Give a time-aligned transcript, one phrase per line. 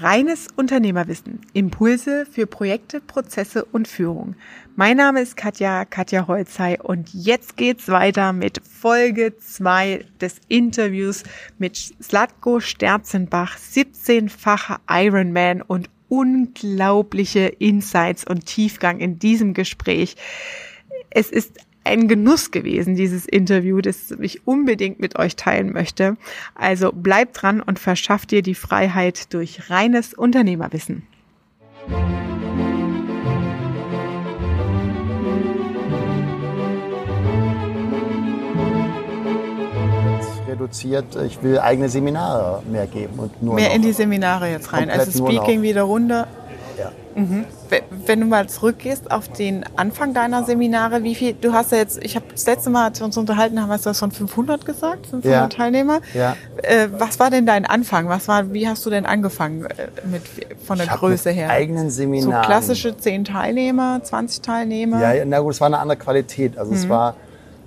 [0.00, 1.40] Reines Unternehmerwissen.
[1.52, 4.34] Impulse für Projekte, Prozesse und Führung.
[4.74, 11.22] Mein Name ist Katja, Katja Holzei und jetzt geht's weiter mit Folge 2 des Interviews
[11.58, 20.16] mit Slatko Sterzenbach, 17-facher Ironman und unglaubliche Insights und Tiefgang in diesem Gespräch.
[21.10, 21.58] Es ist
[21.90, 26.16] ein Genuss gewesen, dieses Interview, das ich unbedingt mit euch teilen möchte.
[26.54, 31.02] Also bleibt dran und verschafft dir die Freiheit durch reines Unternehmerwissen.
[40.48, 44.90] reduziert, ich will eigene Seminare mehr geben und nur mehr in die Seminare jetzt rein.
[44.90, 46.26] Also Speaking wieder runter.
[46.80, 46.92] Ja.
[47.14, 47.44] Mhm.
[48.06, 52.02] Wenn du mal zurückgehst auf den Anfang deiner Seminare, wie viel, du hast ja jetzt,
[52.02, 54.64] ich habe das letzte Mal, als wir uns unterhalten haben, hast du das von 500
[54.64, 55.46] gesagt, 500 ja.
[55.48, 56.00] Teilnehmer.
[56.14, 56.36] Ja.
[56.62, 58.08] Äh, was war denn dein Anfang?
[58.08, 60.22] Was war, wie hast du denn angefangen äh, mit,
[60.64, 61.50] von der ich Größe her?
[61.50, 62.42] eigenen Seminaren.
[62.42, 65.14] So klassische 10 Teilnehmer, 20 Teilnehmer?
[65.14, 66.58] Ja, na gut, es war eine andere Qualität.
[66.58, 66.78] Also mhm.
[66.78, 67.14] es war,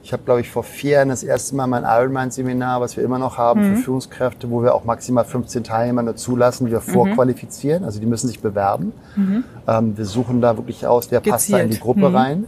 [0.04, 3.20] ich habe, glaube ich, vor vier Jahren das erste Mal mein Ironman-Seminar, was wir immer
[3.20, 3.76] noch haben mhm.
[3.76, 6.92] für Führungskräfte, wo wir auch maximal 15 Teilnehmer nur zulassen, die wir mhm.
[6.92, 7.86] vorqualifizieren.
[7.86, 8.92] Also die müssen sich bewerben.
[9.16, 9.46] Mhm.
[9.66, 11.34] Ähm, wir suchen da wirklich aus, wer Gezielt.
[11.34, 12.16] passt da in die Gruppe mhm.
[12.16, 12.46] rein.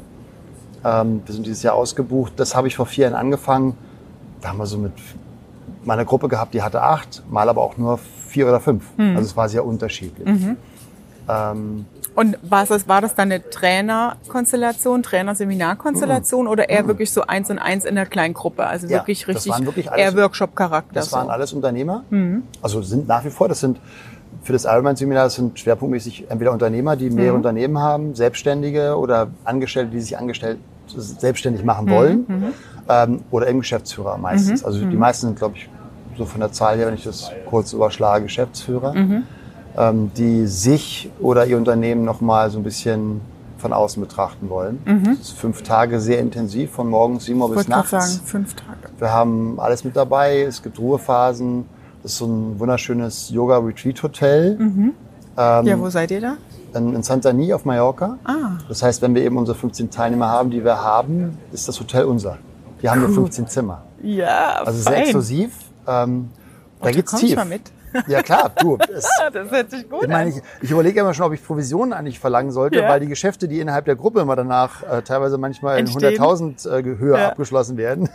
[0.84, 2.34] Ähm, wir sind dieses Jahr ausgebucht.
[2.36, 3.78] Das habe ich vor vier Jahren angefangen.
[4.42, 4.92] Da haben wir so mit
[5.86, 8.84] meiner Gruppe gehabt, die hatte acht, mal aber auch nur vier oder fünf.
[8.98, 9.16] Mhm.
[9.16, 10.28] Also es war sehr unterschiedlich.
[11.28, 11.34] Mhm.
[11.34, 16.52] Ähm, und war das, war das dann eine Trainerkonstellation, Trainerseminarkonstellation mhm.
[16.52, 16.88] oder eher mhm.
[16.88, 18.66] wirklich so eins und eins in der kleinen Gruppe?
[18.66, 20.94] Also ja, wirklich richtig wirklich alles, eher Workshop-Charakter.
[20.94, 21.18] Das so.
[21.18, 22.04] waren alles Unternehmer.
[22.10, 22.44] Mhm.
[22.62, 23.80] Also sind nach wie vor, das sind
[24.44, 27.38] für das Ironman-Seminar, das sind schwerpunktmäßig entweder Unternehmer, die mehrere mhm.
[27.38, 32.36] Unternehmen haben, Selbstständige oder Angestellte, die sich angestellt selbstständig machen wollen mhm.
[32.36, 32.54] Mhm.
[32.88, 34.64] ähm, oder eben Geschäftsführer meistens.
[34.64, 35.70] Also die meisten sind, glaube ich,
[36.18, 38.94] so von der Zahl her, wenn ich das kurz überschlage, Geschäftsführer
[40.16, 43.22] die sich oder ihr Unternehmen nochmal so ein bisschen
[43.58, 44.80] von außen betrachten wollen.
[44.86, 45.18] Mhm.
[45.18, 47.90] Das ist fünf Tage sehr intensiv, von morgens 7 Uhr bis nachts.
[47.92, 48.78] sagen, fünf Tage.
[49.00, 51.66] Wir haben alles mit dabei, es gibt Ruhephasen.
[52.04, 54.58] Das ist so ein wunderschönes Yoga-Retreat-Hotel.
[54.60, 54.94] Mhm.
[55.38, 56.38] Ähm, ja, wo seid ihr da?
[56.76, 58.18] In, in Santani auf Mallorca.
[58.26, 58.58] Ah.
[58.70, 62.04] Das heißt, wenn wir eben unsere 15 Teilnehmer haben, die wir haben, ist das Hotel
[62.06, 62.38] unser.
[62.82, 63.82] Wir haben nur 15 Zimmer.
[64.04, 64.94] Ja, Also fein.
[64.94, 65.56] sehr exklusiv.
[65.88, 66.30] Ähm,
[66.82, 67.36] da geht's tief.
[67.36, 67.72] Mal mit.
[68.08, 68.78] Ja klar, du.
[68.94, 71.94] Es, das hört sich gut ich meine, ich, ich überlege immer schon, ob ich Provisionen
[71.94, 72.90] eigentlich verlangen sollte, ja.
[72.90, 76.98] weil die Geschäfte, die innerhalb der Gruppe immer danach äh, teilweise manchmal in 100.000 äh,
[76.98, 77.30] Höhe ja.
[77.30, 78.10] abgeschlossen werden,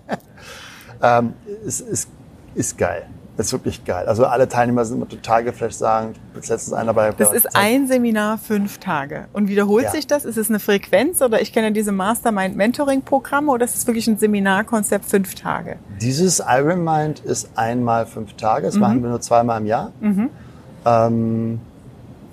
[1.02, 1.34] ähm,
[1.64, 2.10] ist, ist,
[2.54, 3.06] ist geil.
[3.36, 4.06] Das ist wirklich geil.
[4.06, 7.12] Also alle Teilnehmer sind immer total geflasht, sagen, bis letztens einer bei.
[7.12, 9.26] Das ist ein Seminar, fünf Tage.
[9.34, 9.90] Und wiederholt ja.
[9.90, 10.24] sich das?
[10.24, 15.04] Ist es eine Frequenz oder ich kenne diese Mastermind-Mentoring-Programme oder ist es wirklich ein Seminarkonzept
[15.04, 15.76] fünf Tage?
[16.00, 18.66] Dieses Ironmind ist einmal fünf Tage.
[18.66, 18.80] Das mhm.
[18.80, 19.92] machen wir nur zweimal im Jahr.
[20.00, 20.30] Mhm.
[20.86, 21.60] Ähm,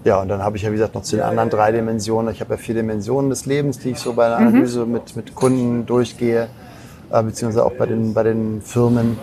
[0.05, 2.33] ja, und dann habe ich ja, wie gesagt, noch zu den anderen drei Dimensionen.
[2.33, 4.47] Ich habe ja vier Dimensionen des Lebens, die ich so bei der mhm.
[4.47, 4.91] Analyse mhm.
[4.93, 6.47] mit, mit Kunden durchgehe,
[7.11, 9.17] äh, beziehungsweise auch bei den, bei den Firmen.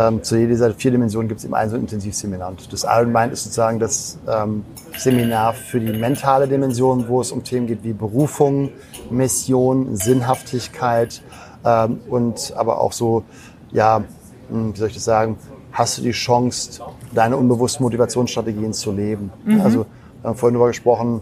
[0.00, 2.48] Ähm, zu jeder dieser vier Dimensionen gibt es eben ein so ein Intensivseminar.
[2.48, 4.64] Und das Iron Mind ist sozusagen das ähm,
[4.96, 8.70] Seminar für die mentale Dimension, wo es um Themen geht wie Berufung,
[9.10, 11.22] Mission, Sinnhaftigkeit
[11.64, 13.24] ähm, und aber auch so,
[13.72, 14.02] ja,
[14.48, 15.36] hm, wie soll ich das sagen,
[15.72, 16.80] hast du die Chance,
[17.12, 19.30] deine unbewussten Motivationsstrategien zu leben.
[19.44, 19.60] Mhm.
[19.60, 19.86] Also
[20.22, 21.20] wir haben vorhin darüber gesprochen,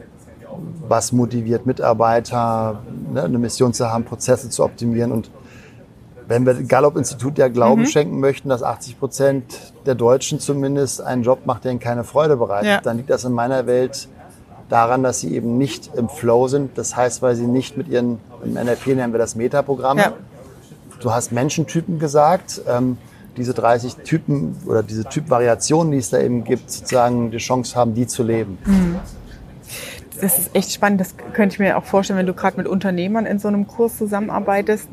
[0.87, 5.31] was motiviert Mitarbeiter, ne, eine Mission zu haben, Prozesse zu optimieren und
[6.29, 7.87] wenn wir Gallup-Institut ja Glauben mhm.
[7.87, 12.37] schenken möchten, dass 80 Prozent der Deutschen zumindest einen Job macht, der ihnen keine Freude
[12.37, 12.81] bereitet, ja.
[12.83, 14.09] dann liegt das in meiner Welt
[14.69, 16.77] daran, dass sie eben nicht im Flow sind.
[16.77, 20.01] Das heißt, weil sie nicht mit ihren, im NLP nennen wir das Metaprogramme.
[20.01, 20.13] Ja.
[21.01, 22.61] Du hast Menschentypen gesagt.
[22.69, 22.99] Ähm,
[23.39, 27.95] diese 30 Typen oder diese Typvariationen, die es da eben gibt, sozusagen die Chance haben,
[27.95, 28.59] die zu leben.
[28.65, 28.97] Mhm.
[30.21, 31.01] Das ist echt spannend.
[31.01, 33.97] Das könnte ich mir auch vorstellen, wenn du gerade mit Unternehmern in so einem Kurs
[33.97, 34.89] zusammenarbeitest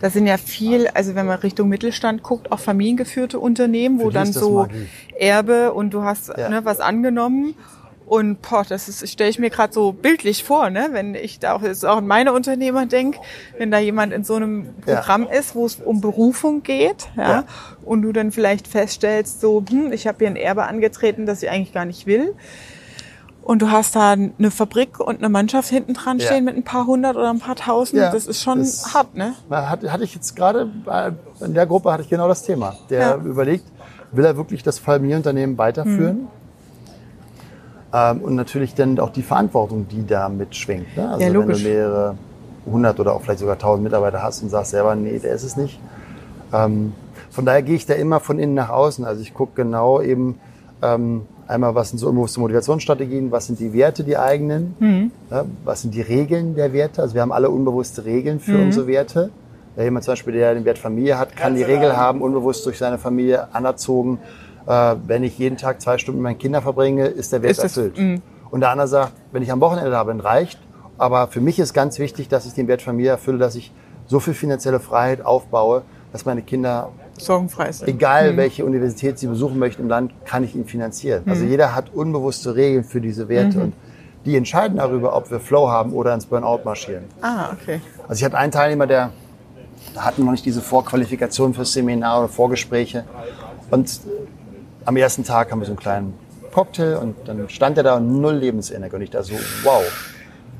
[0.00, 4.32] das sind ja viel, also wenn man Richtung Mittelstand guckt, auch familiengeführte Unternehmen, wo dann
[4.32, 4.88] so Magie.
[5.18, 6.48] Erbe und du hast ja.
[6.48, 7.54] ne, was angenommen.
[8.06, 10.90] Und boah, das ist, stelle ich mir gerade so bildlich vor, ne?
[10.92, 13.18] wenn ich da auch jetzt auch an meine Unternehmer denke,
[13.58, 15.30] wenn da jemand in so einem Programm ja.
[15.30, 17.44] ist, wo es um Berufung geht, ja, ja,
[17.84, 21.50] und du dann vielleicht feststellst, so, hm, ich habe hier ein Erbe angetreten, das ich
[21.50, 22.36] eigentlich gar nicht will
[23.46, 26.42] und du hast da eine Fabrik und eine Mannschaft hinten dran stehen ja.
[26.42, 28.02] mit ein paar hundert oder ein paar tausend.
[28.02, 29.34] Ja, das ist schon das hart, ne?
[29.48, 30.68] Hatte, hatte ich jetzt gerade,
[31.40, 32.74] in der Gruppe hatte ich genau das Thema.
[32.90, 33.16] Der ja.
[33.16, 33.64] überlegt,
[34.10, 36.22] will er wirklich das Familienunternehmen weiterführen?
[36.22, 36.28] Mhm.
[37.92, 40.96] Ähm, und natürlich dann auch die Verantwortung, die da mitschwingt.
[40.96, 41.08] Ne?
[41.08, 42.18] Also ja, wenn du mehrere
[42.66, 45.56] hundert oder auch vielleicht sogar tausend Mitarbeiter hast und sagst selber, nee, der ist es
[45.56, 45.78] nicht.
[46.52, 46.94] Ähm,
[47.30, 49.04] von daher gehe ich da immer von innen nach außen.
[49.04, 50.40] Also ich gucke genau eben,
[50.82, 54.74] ähm, Einmal, was sind so unbewusste Motivationsstrategien, was sind die Werte, die eigenen,
[55.30, 57.02] ja, was sind die Regeln der Werte.
[57.02, 59.30] Also wir haben alle unbewusste Regeln für unsere Werte.
[59.76, 62.78] Ja, jemand zum Beispiel, der den Wert Familie hat, kann die Regel haben, unbewusst durch
[62.78, 64.18] seine Familie anerzogen,
[64.66, 67.62] äh, wenn ich jeden Tag zwei Stunden mit meinen Kindern verbringe, ist der Wert Ist
[67.62, 68.20] das- erfüllt.
[68.50, 70.58] Und der andere sagt, wenn ich am Wochenende da bin, reicht.
[70.98, 73.70] Aber für mich ist ganz wichtig, dass ich den Wert Familie erfülle, dass ich
[74.06, 75.82] so viel finanzielle Freiheit aufbaue,
[76.12, 76.88] dass meine Kinder
[77.20, 77.88] Sorgenfrei sind.
[77.88, 81.22] egal welche Universität sie besuchen möchten im Land, kann ich ihn finanzieren.
[81.26, 83.74] Also jeder hat unbewusste Regeln für diese Werte und
[84.24, 87.04] die entscheiden darüber, ob wir Flow haben oder ins Burnout marschieren.
[87.20, 87.80] Ah, okay.
[88.08, 89.10] Also ich hatte einen Teilnehmer, der
[89.94, 93.04] da hatten noch nicht diese Vorqualifikation fürs Seminar oder Vorgespräche
[93.70, 94.00] und
[94.84, 96.14] am ersten Tag haben wir so einen kleinen
[96.52, 99.82] Cocktail und dann stand er da und null Lebensenergie und ich da so, wow,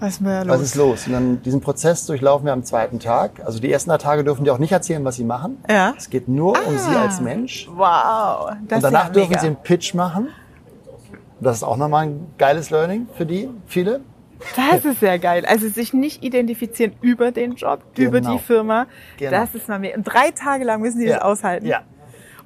[0.01, 0.47] Was ist los?
[0.49, 1.07] was ist los?
[1.07, 3.41] Und dann diesen Prozess durchlaufen wir am zweiten Tag.
[3.45, 5.59] Also die ersten drei Tage dürfen die auch nicht erzählen, was sie machen.
[5.69, 5.95] Ja.
[5.97, 7.69] Es geht nur um sie als Mensch.
[7.75, 8.53] wow.
[8.69, 9.41] Das Und danach ja dürfen mega.
[9.41, 10.29] sie einen Pitch machen.
[11.41, 14.01] Das ist auch nochmal ein geiles Learning für die, viele.
[14.55, 15.45] Das ist sehr geil.
[15.47, 18.33] Also sich nicht identifizieren über den Job, über Genau.
[18.35, 18.87] die Firma.
[19.19, 19.31] Genau.
[19.31, 19.97] Das ist mal mehr.
[19.97, 21.67] Und drei Tage lang müssen die das aushalten.
[21.67, 21.81] Ja.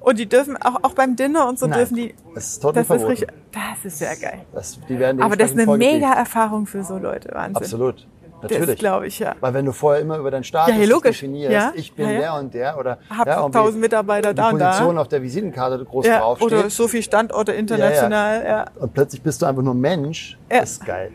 [0.00, 2.14] Und die dürfen auch, auch beim Dinner und so Nein, dürfen die.
[2.34, 3.10] das ist total das ist verboten.
[3.10, 3.28] richtig.
[3.52, 4.40] Das ist sehr geil.
[4.52, 6.12] Das, die werden Aber das ist eine mega.
[6.14, 7.30] Erfahrung für so Leute.
[7.34, 7.56] Wahnsinn.
[7.56, 8.06] Absolut.
[8.42, 8.78] Natürlich.
[8.78, 9.34] glaube ich, ja.
[9.40, 12.34] Weil wenn du vorher immer über deinen Status Ja, definierst, Ja, ich bin ja, der
[12.36, 14.68] und der oder Hab 1000 Mitarbeiter da und da.
[14.70, 16.50] Position auf der Visitenkarte groß Ja, draufsteht.
[16.50, 18.42] oder so viele Standorte international.
[18.46, 20.38] Ja, Und plötzlich bist du einfach nur Mensch.
[20.50, 20.60] Ja.
[20.60, 21.12] Das ist geil.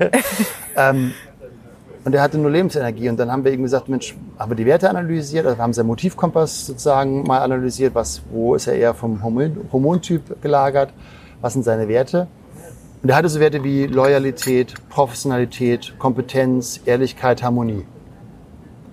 [0.76, 1.12] ähm,
[2.04, 3.08] und er hatte nur Lebensenergie.
[3.08, 5.72] Und dann haben wir eben gesagt, Mensch, haben wir die Werte analysiert, also wir haben
[5.72, 10.92] seinen Motivkompass sozusagen mal analysiert, was, wo ist er eher vom Hormon, Hormontyp gelagert,
[11.40, 12.26] was sind seine Werte.
[13.02, 17.84] Und er hatte so Werte wie Loyalität, Professionalität, Kompetenz, Ehrlichkeit, Harmonie.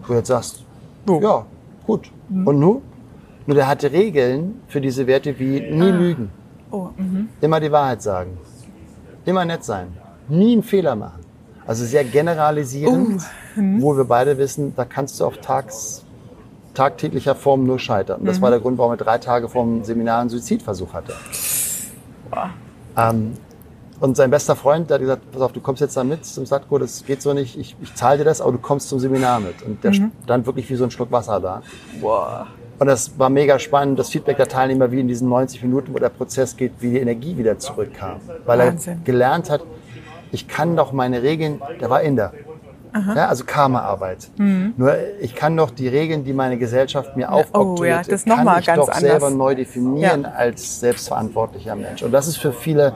[0.01, 0.63] Wo du jetzt sagst,
[1.05, 1.21] So.
[1.21, 1.45] ja,
[1.85, 2.11] gut.
[2.29, 2.81] Und nun?
[3.45, 6.31] Nur der hatte Regeln für diese Werte wie nie lügen.
[6.71, 7.29] Oh, mhm.
[7.41, 8.37] Immer die Wahrheit sagen.
[9.25, 9.87] Immer nett sein.
[10.27, 11.18] Nie einen Fehler machen.
[11.69, 13.21] Also sehr generalisierend,
[13.55, 16.03] wo wir beide wissen, da kannst du auf tags,
[16.73, 18.25] tagtäglicher Form nur scheitern.
[18.25, 21.13] Das war der Grund, warum er drei Tage vorm Seminar einen Suizidversuch hatte.
[22.97, 23.33] Ähm,
[23.99, 26.47] und sein bester Freund, der hat gesagt, pass auf, du kommst jetzt da mit zum
[26.47, 29.39] Satko, das geht so nicht, ich, ich zahle dir das, aber du kommst zum Seminar
[29.39, 29.61] mit.
[29.61, 31.61] Und der stand wirklich wie so ein Schluck Wasser da.
[32.01, 32.47] Boah.
[32.79, 35.99] Und das war mega spannend, das Feedback der Teilnehmer, wie in diesen 90 Minuten, wo
[35.99, 38.21] der Prozess geht, wie die Energie wieder zurückkam.
[38.47, 38.93] Weil Wahnsinn.
[38.93, 39.61] er gelernt hat,
[40.31, 42.33] ich kann doch meine Regeln, der war Inder.
[43.15, 44.29] Ja, also Karma-Arbeit.
[44.37, 47.81] Nur ich kann doch die Regeln, die meine Gesellschaft mir aufoktroyiert, Mhm.
[47.81, 48.99] oh ja, das kann ich ganz doch anders.
[48.99, 50.29] selber neu definieren Ja.
[50.31, 52.01] als selbstverantwortlicher Mensch.
[52.01, 52.93] Und das ist für viele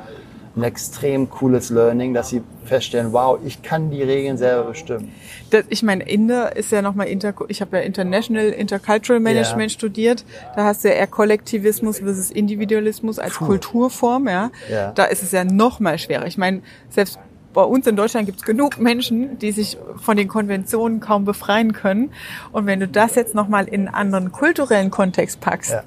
[0.55, 5.11] ein extrem cooles Learning, dass sie feststellen, wow, ich kann die Regeln selber bestimmen.
[5.49, 9.75] Das, ich meine, Inder ist ja nochmal, inter, ich habe ja International Intercultural Management Ja.
[9.77, 10.25] studiert.
[10.55, 13.45] Da hast du ja eher Kollektivismus versus Individualismus als Puh.
[13.47, 14.27] Kulturform.
[14.27, 14.51] Ja.
[14.71, 14.91] Ja.
[14.91, 16.27] Da ist es ja nochmal schwerer.
[16.27, 17.17] Ich meine, selbst
[17.53, 21.73] bei uns in Deutschland gibt es genug Menschen, die sich von den Konventionen kaum befreien
[21.73, 22.11] können.
[22.51, 25.83] Und wenn du das jetzt nochmal in einen anderen kulturellen Kontext packst, Ja.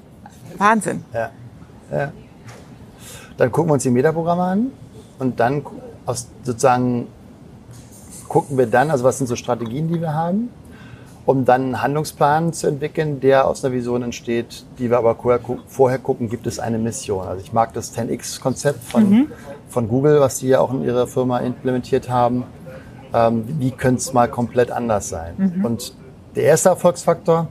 [0.57, 1.03] Wahnsinn.
[1.13, 1.31] Ja.
[1.91, 2.11] ja.
[3.37, 4.67] Dann gucken wir uns die Metaprogramme an
[5.19, 5.63] und dann
[6.05, 7.07] aus, sozusagen
[8.27, 10.49] gucken wir dann, also was sind so Strategien, die wir haben,
[11.25, 15.39] um dann einen Handlungsplan zu entwickeln, der aus einer Vision entsteht, die wir aber vorher,
[15.39, 17.27] gu- vorher gucken, gibt es eine Mission.
[17.27, 19.29] Also ich mag das 10x-Konzept von,
[19.69, 22.43] von Google, was die ja auch in ihrer Firma implementiert haben.
[23.13, 25.61] Ähm, wie könnte es mal komplett anders sein?
[25.65, 25.93] Und
[26.35, 27.47] der erste Erfolgsfaktor,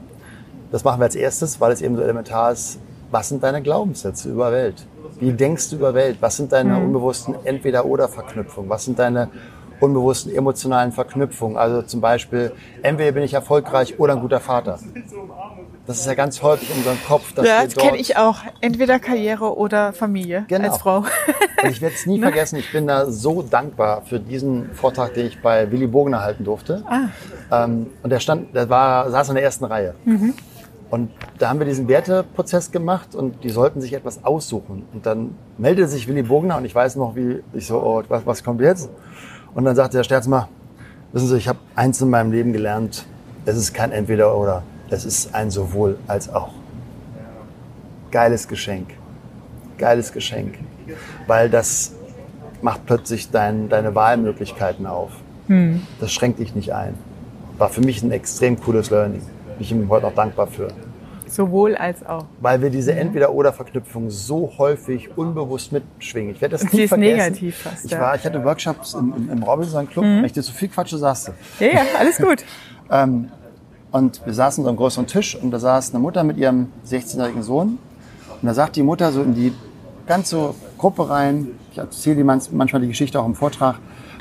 [0.71, 2.79] das machen wir als erstes, weil es eben so elementar ist.
[3.09, 4.85] Was sind deine Glaubenssätze über Welt?
[5.19, 6.17] Wie denkst du über Welt?
[6.19, 8.69] Was sind deine unbewussten Entweder-Oder-Verknüpfungen?
[8.69, 9.29] Was sind deine
[9.79, 11.57] unbewussten emotionalen Verknüpfungen?
[11.57, 12.51] Also zum Beispiel,
[12.83, 14.79] entweder bin ich erfolgreich oder ein guter Vater.
[15.87, 18.39] Das ist ja ganz häufig in unserem Kopf, dass Ja, das kenne ich auch.
[18.61, 20.67] Entweder Karriere oder Familie Genau.
[20.67, 20.97] als Frau.
[21.63, 25.27] Und ich werde es nie vergessen, ich bin da so dankbar für diesen Vortrag, den
[25.27, 26.83] ich bei Willy Bogner halten durfte.
[27.51, 29.95] Ähm, und der stand, der war, saß in der ersten Reihe.
[30.89, 34.83] Und da haben wir diesen Werteprozess gemacht und die sollten sich etwas aussuchen.
[34.93, 38.25] Und dann meldete sich Willy Bogner und ich weiß noch, wie ich so, oh, was,
[38.25, 38.89] was kommt jetzt?
[39.53, 40.47] Und dann sagte der Sterzmer,
[41.11, 43.05] wissen Sie, ich habe eins in meinem Leben gelernt,
[43.45, 46.51] es ist kein Entweder-Oder, es ist ein sowohl als auch.
[48.11, 48.89] Geiles Geschenk.
[49.77, 50.57] Geiles Geschenk.
[51.27, 51.93] Weil das
[52.61, 55.11] macht plötzlich dein, deine Wahlmöglichkeiten auf.
[55.99, 56.93] Das schränkt dich nicht ein.
[57.57, 59.21] War für mich ein extrem cooles Learning.
[59.57, 60.67] Bin ich ihm heute noch dankbar für.
[61.27, 62.25] Sowohl als auch.
[62.39, 66.31] Weil wir diese Entweder-Oder-Verknüpfung so häufig unbewusst mitschwingen.
[66.35, 67.17] Ich werde das Und nie sie ist vergessen.
[67.17, 67.91] negativ fast, Ich.
[67.91, 67.99] Mhm.
[67.99, 70.05] war, ich hatte Workshops im, im, im Robinson Club.
[70.05, 71.31] Wenn ich dir zu viel quatsche, sagst du.
[71.65, 72.43] Ja, ja, alles gut.
[72.89, 73.27] Ähm,
[73.91, 76.67] und wir saßen an so einem größeren Tisch und da saß eine Mutter mit ihrem
[76.87, 77.79] 16-jährigen Sohn.
[78.41, 79.51] Und da sagt die Mutter so in die
[80.05, 81.47] ganze Gruppe rein.
[81.73, 83.79] Ich erzähle manchmal die Geschichte auch im Vortrag.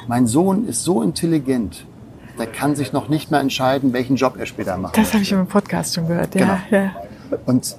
[0.09, 1.87] Mein Sohn ist so intelligent,
[2.38, 4.97] der kann sich noch nicht mehr entscheiden, welchen Job er später macht.
[4.97, 6.61] Das habe ich im Podcast schon gehört, ja.
[6.71, 6.83] Genau.
[6.83, 6.90] ja.
[7.47, 7.76] Und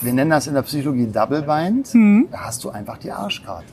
[0.00, 1.94] wir nennen das in der Psychologie Double Bind.
[1.94, 2.28] Mhm.
[2.30, 3.66] Da hast du einfach die Arschkarte.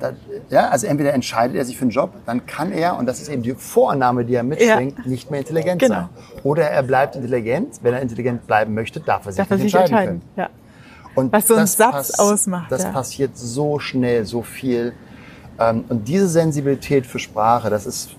[0.00, 0.12] Da,
[0.48, 3.28] ja, also entweder entscheidet er sich für einen Job, dann kann er, und das ist
[3.28, 5.10] eben die Vorannahme, die er mitschwingt, ja.
[5.10, 5.94] nicht mehr intelligent genau.
[5.94, 6.08] sein.
[6.44, 7.80] Oder er bleibt intelligent.
[7.82, 10.22] Wenn er intelligent bleiben möchte, darf er sich darf nicht er sich entscheiden, entscheiden.
[10.36, 10.50] Ja.
[11.16, 12.70] Und Was so ein Satz pass ausmacht.
[12.70, 12.90] Das ja.
[12.90, 14.92] passiert so schnell, so viel.
[15.58, 18.10] Ähm, und diese Sensibilität für Sprache, das ist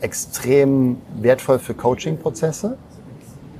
[0.00, 2.76] extrem wertvoll für Coaching-Prozesse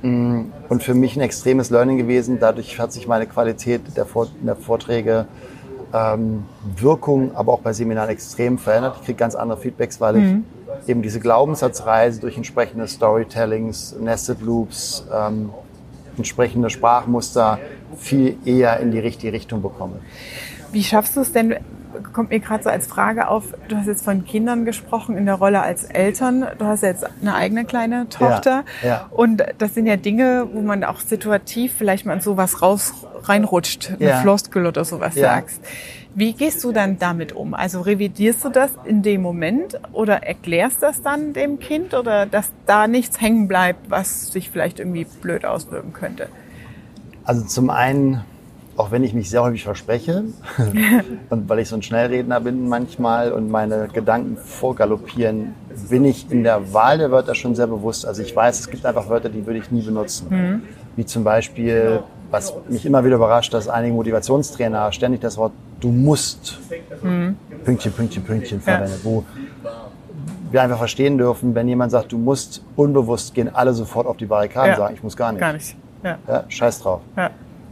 [0.01, 2.39] mm, und für mich ein extremes Learning gewesen.
[2.39, 5.27] Dadurch hat sich meine Qualität der, Vorträge,
[5.93, 6.45] ähm,
[6.77, 8.97] Wirkung, aber auch bei Seminaren extrem verändert.
[8.99, 10.45] Ich kriege ganz andere Feedbacks, weil mhm.
[10.83, 15.49] ich eben diese Glaubenssatzreise durch entsprechende Storytellings, Nested Loops, ähm,
[16.17, 17.59] entsprechende Sprachmuster
[17.97, 19.99] viel eher in die richtige Richtung bekomme.
[20.71, 21.55] Wie schaffst du es denn,
[22.13, 25.35] kommt mir gerade so als Frage auf, du hast jetzt von Kindern gesprochen in der
[25.35, 29.07] Rolle als Eltern, du hast jetzt eine eigene kleine Tochter ja, ja.
[29.11, 32.93] und das sind ja Dinge, wo man auch situativ vielleicht mal in sowas raus
[33.23, 34.21] reinrutscht, eine ja.
[34.21, 35.61] Floskel oder sowas sagst.
[36.13, 37.53] Wie gehst du dann damit um?
[37.53, 42.51] Also revidierst du das in dem Moment oder erklärst das dann dem Kind oder dass
[42.65, 46.27] da nichts hängen bleibt, was sich vielleicht irgendwie blöd auswirken könnte?
[47.23, 48.25] Also zum einen
[48.77, 50.23] auch wenn ich mich sehr häufig verspreche
[51.29, 55.53] und weil ich so ein Schnellredner bin manchmal und meine Gedanken vorgaloppieren,
[55.89, 58.05] bin ich in der Wahl der Wörter schon sehr bewusst.
[58.05, 60.27] Also ich weiß, es gibt einfach Wörter, die würde ich nie benutzen.
[60.29, 60.61] Mhm.
[60.95, 65.89] Wie zum Beispiel, was mich immer wieder überrascht, dass einige Motivationstrainer ständig das Wort du
[65.89, 66.59] musst,
[67.01, 67.35] mhm.
[67.63, 69.03] Pünktchen, Pünktchen, Pünktchen verwenden, ja.
[69.03, 69.25] wo
[70.51, 74.25] wir einfach verstehen dürfen, wenn jemand sagt, du musst, unbewusst gehen alle sofort auf die
[74.25, 74.77] Barrikaden ja.
[74.77, 75.39] sagen, ich muss gar nicht.
[75.39, 75.75] Gar nicht.
[76.03, 76.17] Ja.
[76.27, 77.01] ja scheiß drauf.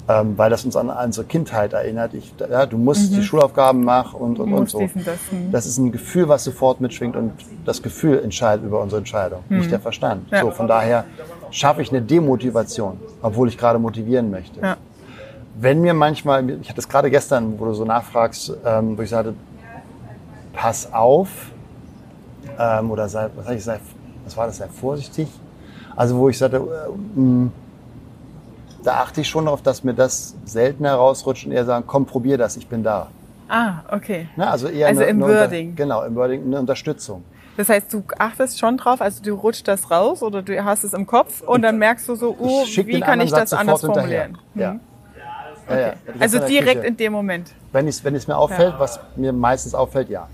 [0.10, 2.16] Ähm, weil das uns an, unsere Kindheit erinnert.
[2.16, 3.18] Ich, ja, du musst mhm.
[3.18, 4.80] die Schulaufgaben machen und, und, und so.
[4.82, 4.92] Das,
[5.32, 5.52] mhm.
[5.52, 9.60] das, ist ein Gefühl, was sofort mitschwingt und das Gefühl entscheidet über unsere Entscheidung, mhm.
[9.60, 10.32] nicht der Verstand.
[10.32, 10.42] Ja.
[10.42, 11.06] So, von daher
[11.52, 14.60] schaffe ich eine Demotivation, obwohl ich gerade motivieren möchte.
[14.60, 14.78] Ja.
[15.62, 19.10] Wenn mir manchmal, ich hatte das gerade gestern, wo du so nachfragst, ähm, wo ich
[19.12, 19.36] sagte,
[20.54, 21.30] pass auf,
[22.58, 23.80] ähm, oder sei, was, ich, sei,
[24.26, 25.28] was war das, sei vorsichtig.
[25.96, 27.52] Also wo ich sagte, äh, mh,
[28.84, 32.38] da achte ich schon darauf, dass mir das selten herausrutscht und eher sagen, komm, probier
[32.38, 33.08] das, ich bin da.
[33.48, 34.28] Ah, okay.
[34.36, 35.76] Na, also eher also eine, im eine Wording.
[35.76, 37.24] Genau, im Wording eine Unterstützung.
[37.58, 40.94] Das heißt, du achtest schon drauf, also du rutscht das raus oder du hast es
[40.94, 44.38] im Kopf und dann merkst du so, oh, wie kann ich das anders formulieren?
[44.54, 44.62] Hm.
[44.62, 44.80] Ja.
[45.68, 45.80] Okay.
[45.82, 45.94] Ja, ja.
[46.20, 47.52] Also direkt in dem Moment.
[47.72, 50.28] Wenn es wenn mir auffällt, was mir meistens auffällt, ja.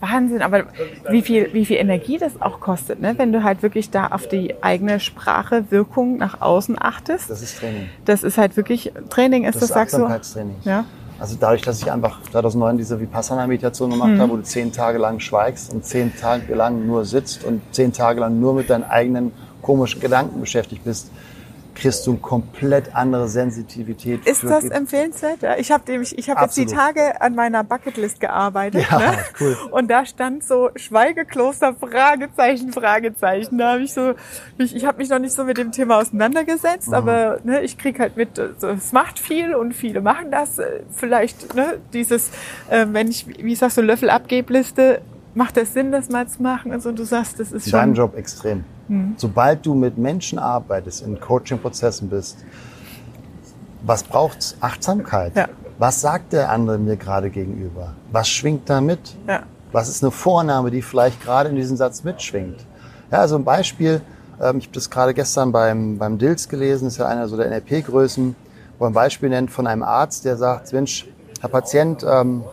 [0.00, 0.64] Wahnsinn, aber
[1.08, 3.14] wie viel, wie viel Energie das auch kostet, ne?
[3.16, 7.30] wenn du halt wirklich da auf die eigene Sprache, Wirkung nach außen achtest.
[7.30, 7.88] Das ist Training.
[8.04, 10.68] Das ist halt wirklich Training, ist das, das sagst du?
[10.68, 10.84] Ja.
[11.18, 14.20] Also dadurch, dass ich einfach 2009 diese Vipassana-Meditation gemacht mhm.
[14.20, 17.92] habe, wo du zehn Tage lang schweigst und zehn Tage lang nur sitzt und zehn
[17.92, 19.32] Tage lang nur mit deinen eigenen
[19.62, 21.10] komischen Gedanken beschäftigt bist,
[21.74, 24.26] kriegst du eine komplett andere Sensitivität.
[24.26, 25.38] Ist das empfehlenswert?
[25.58, 28.86] Ich habe ich hab jetzt die Tage an meiner Bucketlist gearbeitet.
[28.90, 29.12] Ja, ne?
[29.40, 29.56] cool.
[29.70, 33.58] Und da stand so Schweigekloster, Fragezeichen, Fragezeichen.
[33.58, 34.14] Da habe ich so,
[34.58, 36.94] ich, ich habe mich noch nicht so mit dem Thema auseinandergesetzt, mhm.
[36.94, 40.58] aber ne, ich krieg halt mit, es macht viel und viele machen das.
[40.58, 42.30] Äh, vielleicht ne, dieses,
[42.70, 45.00] äh, wenn ich, wie sagst du, Löffel-Abgebliste,
[45.34, 46.72] macht das Sinn, das mal zu machen?
[46.72, 47.78] Also du sagst, das ist schon...
[47.78, 48.64] Dein Job extrem.
[48.88, 49.14] Mhm.
[49.16, 52.44] Sobald du mit Menschen arbeitest, in Coaching-Prozessen bist,
[53.82, 55.36] was braucht Achtsamkeit?
[55.36, 55.48] Ja.
[55.78, 57.94] Was sagt der andere mir gerade gegenüber?
[58.12, 59.16] Was schwingt da mit?
[59.26, 59.42] Ja.
[59.72, 62.64] Was ist eine Vorname, die vielleicht gerade in diesem Satz mitschwingt?
[63.10, 64.00] Ja, also ein Beispiel,
[64.40, 67.50] ähm, ich habe das gerade gestern beim, beim Dills gelesen, ist ja einer so der
[67.50, 68.36] NLP-Größen,
[68.78, 71.08] wo ein Beispiel nennt von einem Arzt, der sagt, Mensch,
[71.40, 72.44] Herr Patient, ähm,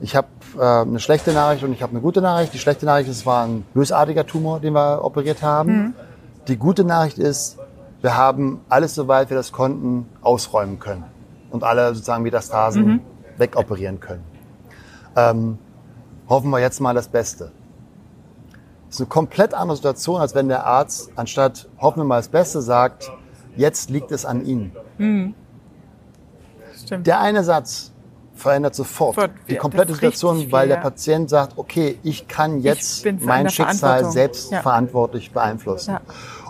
[0.00, 0.26] ich habe
[0.58, 2.54] äh, eine schlechte Nachricht und ich habe eine gute Nachricht.
[2.54, 5.72] Die schlechte Nachricht ist, es war ein bösartiger Tumor, den wir operiert haben.
[5.72, 5.94] Mhm.
[6.48, 7.58] Die gute Nachricht ist,
[8.00, 11.04] wir haben alles, soweit wir das konnten, ausräumen können
[11.50, 13.00] und alle sozusagen Metastasen mhm.
[13.38, 14.24] wegoperieren können.
[15.14, 15.58] Ähm,
[16.28, 17.52] hoffen wir jetzt mal das Beste.
[18.86, 22.28] Das ist eine komplett andere Situation, als wenn der Arzt anstatt hoffen wir mal das
[22.28, 23.10] Beste sagt,
[23.56, 24.72] jetzt liegt es an Ihnen.
[24.98, 25.34] Mhm.
[26.90, 27.91] Der eine Satz,
[28.42, 33.20] verändert sofort Fort, die komplette Situation, weil der Patient sagt, okay, ich kann jetzt ich
[33.20, 34.60] mein Schicksal selbst ja.
[34.60, 35.92] verantwortlich beeinflussen.
[35.92, 36.00] Ja.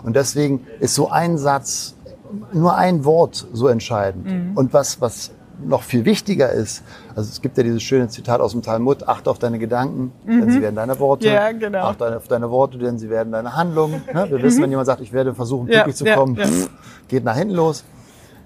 [0.03, 1.95] Und deswegen ist so ein Satz,
[2.51, 4.25] nur ein Wort so entscheidend.
[4.25, 4.57] Mhm.
[4.57, 5.31] Und was, was
[5.63, 6.83] noch viel wichtiger ist,
[7.15, 10.41] also es gibt ja dieses schöne Zitat aus dem Talmud, achte auf deine Gedanken, mhm.
[10.41, 11.29] denn sie werden deine Worte.
[11.29, 11.85] Ja, genau.
[11.85, 14.01] Achte auf deine Worte, denn sie werden deine Handlungen.
[14.13, 14.25] Ne?
[14.29, 14.43] Wir mhm.
[14.43, 16.45] wissen, wenn jemand sagt, ich werde versuchen, pünktlich ja, zu kommen, ja,
[17.07, 17.83] geht nach hinten los.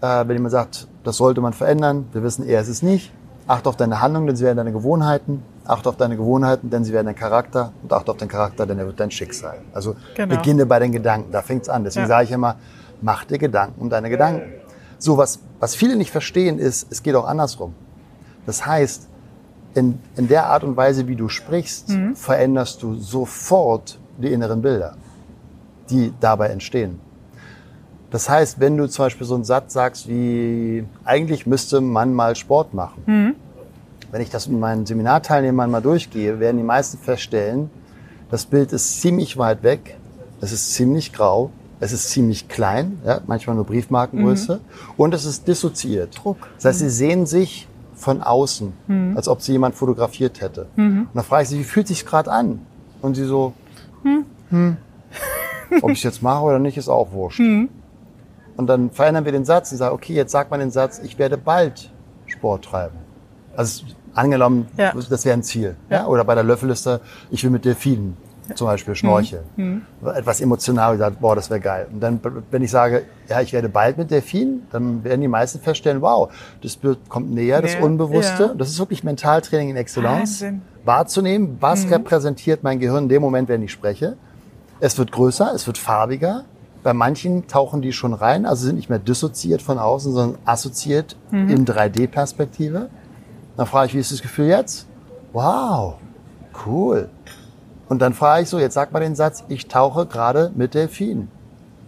[0.01, 2.07] Äh, wenn jemand sagt, das sollte man verändern.
[2.11, 3.11] Wir wissen, er ist es nicht.
[3.47, 5.41] Achte auf deine Handlungen, denn sie werden deine Gewohnheiten.
[5.65, 7.71] Achte auf deine Gewohnheiten, denn sie werden dein Charakter.
[7.81, 9.59] Und achte auf deinen Charakter, denn er wird dein Schicksal.
[9.73, 10.35] Also Genau.
[10.35, 11.31] beginne bei den Gedanken.
[11.31, 11.83] Da fängt's an.
[11.83, 12.07] Deswegen Ja.
[12.09, 12.55] sage ich immer,
[13.01, 14.41] mach dir Gedanken um deine Gedanken.
[14.99, 17.73] So, was, was viele nicht verstehen, ist, es geht auch andersrum.
[18.45, 19.07] Das heißt,
[19.75, 24.95] in, in der Art und Weise, wie du sprichst, veränderst du sofort die inneren Bilder,
[25.89, 26.99] die dabei entstehen.
[28.09, 32.35] Das heißt, wenn du zum Beispiel so einen Satz sagst wie, eigentlich müsste man mal
[32.35, 33.03] Sport machen.
[34.11, 37.69] Wenn ich das mit meinen Seminarteilnehmern mal durchgehe, werden die meisten feststellen,
[38.31, 39.97] das Bild ist ziemlich weit weg,
[40.39, 41.49] es ist ziemlich grau,
[41.79, 44.61] es ist ziemlich klein, ja, manchmal nur Briefmarkengröße,
[44.95, 46.17] und es ist dissoziiert.
[46.23, 46.37] Druck.
[46.55, 48.71] Das heißt, sie sehen sich von außen,
[49.15, 50.67] als ob sie jemand fotografiert hätte.
[51.03, 52.61] Und dann frage ich sie, wie fühlt sich gerade an?
[53.01, 53.53] Und sie so,
[54.03, 54.77] hm.
[55.81, 57.39] ob ich es jetzt mache oder nicht, ist auch wurscht.
[58.57, 61.17] Und dann verändern wir den Satz und sagen, okay, jetzt sagt man den Satz, ich
[61.19, 61.91] werde bald
[62.25, 62.97] Sport treiben.
[63.55, 64.93] Also angenommen, Ja.
[64.93, 65.75] das wäre ein Ziel.
[65.89, 65.97] Ja.
[65.97, 66.07] Ja.
[66.07, 66.99] Oder bei der Löffelliste,
[67.31, 68.17] ich will mit Delfinen
[68.55, 69.43] zum Beispiel schnorcheln.
[69.57, 69.81] Mhm.
[70.15, 71.87] Etwas emotional gesagt, boah, das wäre geil.
[71.91, 75.59] Und dann, wenn ich sage, ja, ich werde bald mit Delfinen, dann werden die meisten
[75.59, 76.31] feststellen, wow,
[76.63, 77.75] das Bild kommt näher, das.
[77.75, 78.43] Unbewusste.
[78.43, 78.53] Ja.
[78.53, 80.41] Das ist wirklich Mentaltraining in Exzellenz.
[80.41, 80.61] Wahnsinn.
[80.85, 84.15] Wahrzunehmen, was repräsentiert mein Gehirn in dem Moment, wenn ich spreche.
[84.79, 86.45] Es wird größer, es wird farbiger.
[86.87, 91.17] Bei manchen tauchen die schon rein, also sind nicht mehr dissoziiert von außen, sondern assoziiert
[91.33, 92.89] in 3D-Perspektive.
[93.57, 94.87] Dann frage ich, wie ist das Gefühl jetzt?
[95.33, 95.95] Wow,
[96.65, 97.09] cool.
[97.89, 101.27] Und dann frage ich so, jetzt sag mal den Satz, ich tauche gerade mit Delfinen.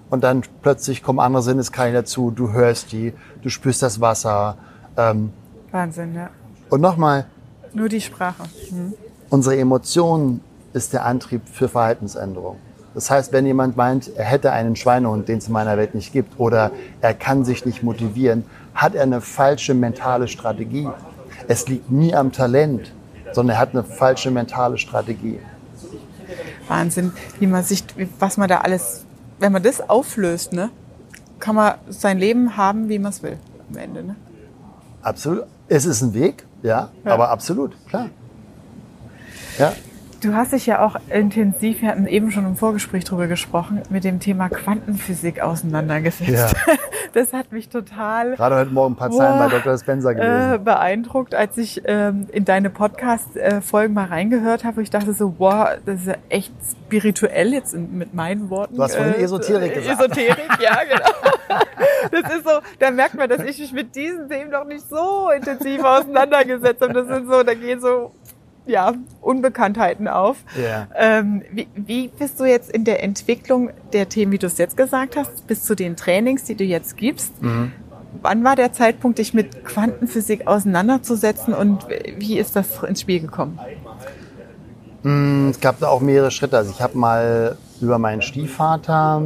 [0.10, 4.58] Und dann plötzlich kommen andere Sinneskanäle dazu, du hörst die, du spürst das Wasser.
[4.98, 5.32] Ähm,
[5.72, 6.29] Wahnsinn, ja.
[6.70, 7.25] und nochmal,
[7.72, 8.44] Nur die Sprache.
[8.70, 8.96] Mhm.
[9.29, 10.41] unsere Emotion
[10.74, 12.58] ist der Antrieb für Verhaltensänderung.
[13.00, 16.12] Das heißt, wenn jemand meint, er hätte einen Schweinehund, den es in meiner Welt nicht
[16.12, 18.44] gibt, oder er kann sich nicht motivieren,
[18.75, 20.89] hat er eine falsche mentale Strategie.
[21.48, 22.91] Es liegt nie am Talent,
[23.32, 25.39] sondern er hat eine falsche mentale Strategie.
[26.68, 27.86] Wahnsinn, wie man sich,
[28.19, 29.06] was man da alles,
[29.39, 30.69] wenn man das auflöst, ne,
[31.39, 33.38] kann man sein Leben haben, wie man es will
[33.69, 34.04] am Ende.
[34.04, 34.15] Ne?
[35.04, 35.45] Absolut.
[35.69, 37.13] Es ist ein Weg, ja, Ja.
[37.13, 38.10] aber absolut, klar.
[39.58, 39.71] Ja,
[40.21, 44.03] Du hast dich ja auch intensiv, wir hatten eben schon im Vorgespräch drüber gesprochen, mit
[44.03, 46.55] dem Thema Quantenphysik auseinandergesetzt.
[46.67, 46.73] Ja.
[47.13, 49.79] Das hat mich total gerade heute Morgen ein paar Zeilen bei Boah, Dr.
[49.79, 50.53] Spencer gelesen.
[50.53, 54.77] äh, beeindruckt, als ich ähm, in deine Podcast-Folgen mal reingehört habe.
[54.77, 58.75] wo Ich dachte so, wow, das ist ja echt spirituell jetzt in, mit meinen Worten.
[58.75, 59.99] Du hast vorhin äh, Esoterik gesagt.
[59.99, 61.32] Esoterik, ja, genau.
[62.12, 65.32] Das ist so, da merkt man, dass ich mich mit diesen Themen noch nicht so
[65.36, 66.93] intensiv auseinandergesetzt habe.
[66.93, 68.12] Das sind so, da gehen so,
[68.69, 70.38] ja, Unbekanntheiten auf.
[70.62, 70.88] Ja.
[70.95, 74.77] Ähm, wie, wie bist du jetzt in der Entwicklung der Themen, wie du es jetzt
[74.77, 77.41] gesagt hast, bis zu den Trainings, die du jetzt gibst?
[77.41, 77.73] Mhm.
[78.21, 81.86] Wann war der Zeitpunkt, dich mit Quantenphysik auseinanderzusetzen und
[82.17, 83.60] wie ist das ins Spiel gekommen?
[85.49, 86.58] Es gab da auch mehrere Schritte.
[86.58, 89.21] Also ich habe mal über meinen Stiefvater,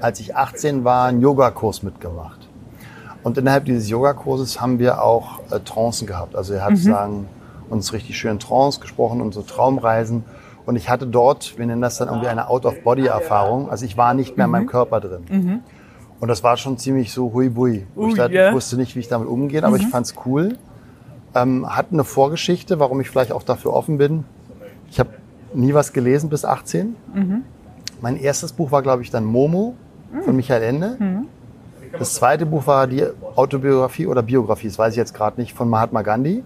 [0.00, 2.48] als ich 18 war, einen Yogakurs mitgemacht.
[3.22, 6.36] Und innerhalb dieses Yogakurses haben wir auch äh, Trancen gehabt.
[6.36, 7.26] Also er hat sagen,
[7.70, 10.24] uns richtig schön Trance gesprochen, unsere Traumreisen.
[10.66, 13.70] Und ich hatte dort, wir nennen das dann irgendwie eine Out-of-Body-Erfahrung.
[13.70, 15.22] Also ich war nicht mehr in meinem Körper drin.
[16.20, 17.86] Und das war schon ziemlich so hui bui.
[17.96, 20.58] Ui, ich, ich wusste nicht, wie ich damit umgehe, aber ich fand's cool.
[21.34, 24.24] Ähm, hat eine Vorgeschichte, warum ich vielleicht auch dafür offen bin.
[24.90, 25.10] Ich habe
[25.54, 26.94] nie was gelesen bis 18.
[28.02, 29.74] Mein erstes Buch war, glaube ich, dann Momo
[30.24, 30.96] von Michael Ende.
[31.98, 33.04] Das zweite Buch war die
[33.36, 36.42] Autobiografie oder Biografie, das weiß ich jetzt gerade nicht, von Mahatma Gandhi.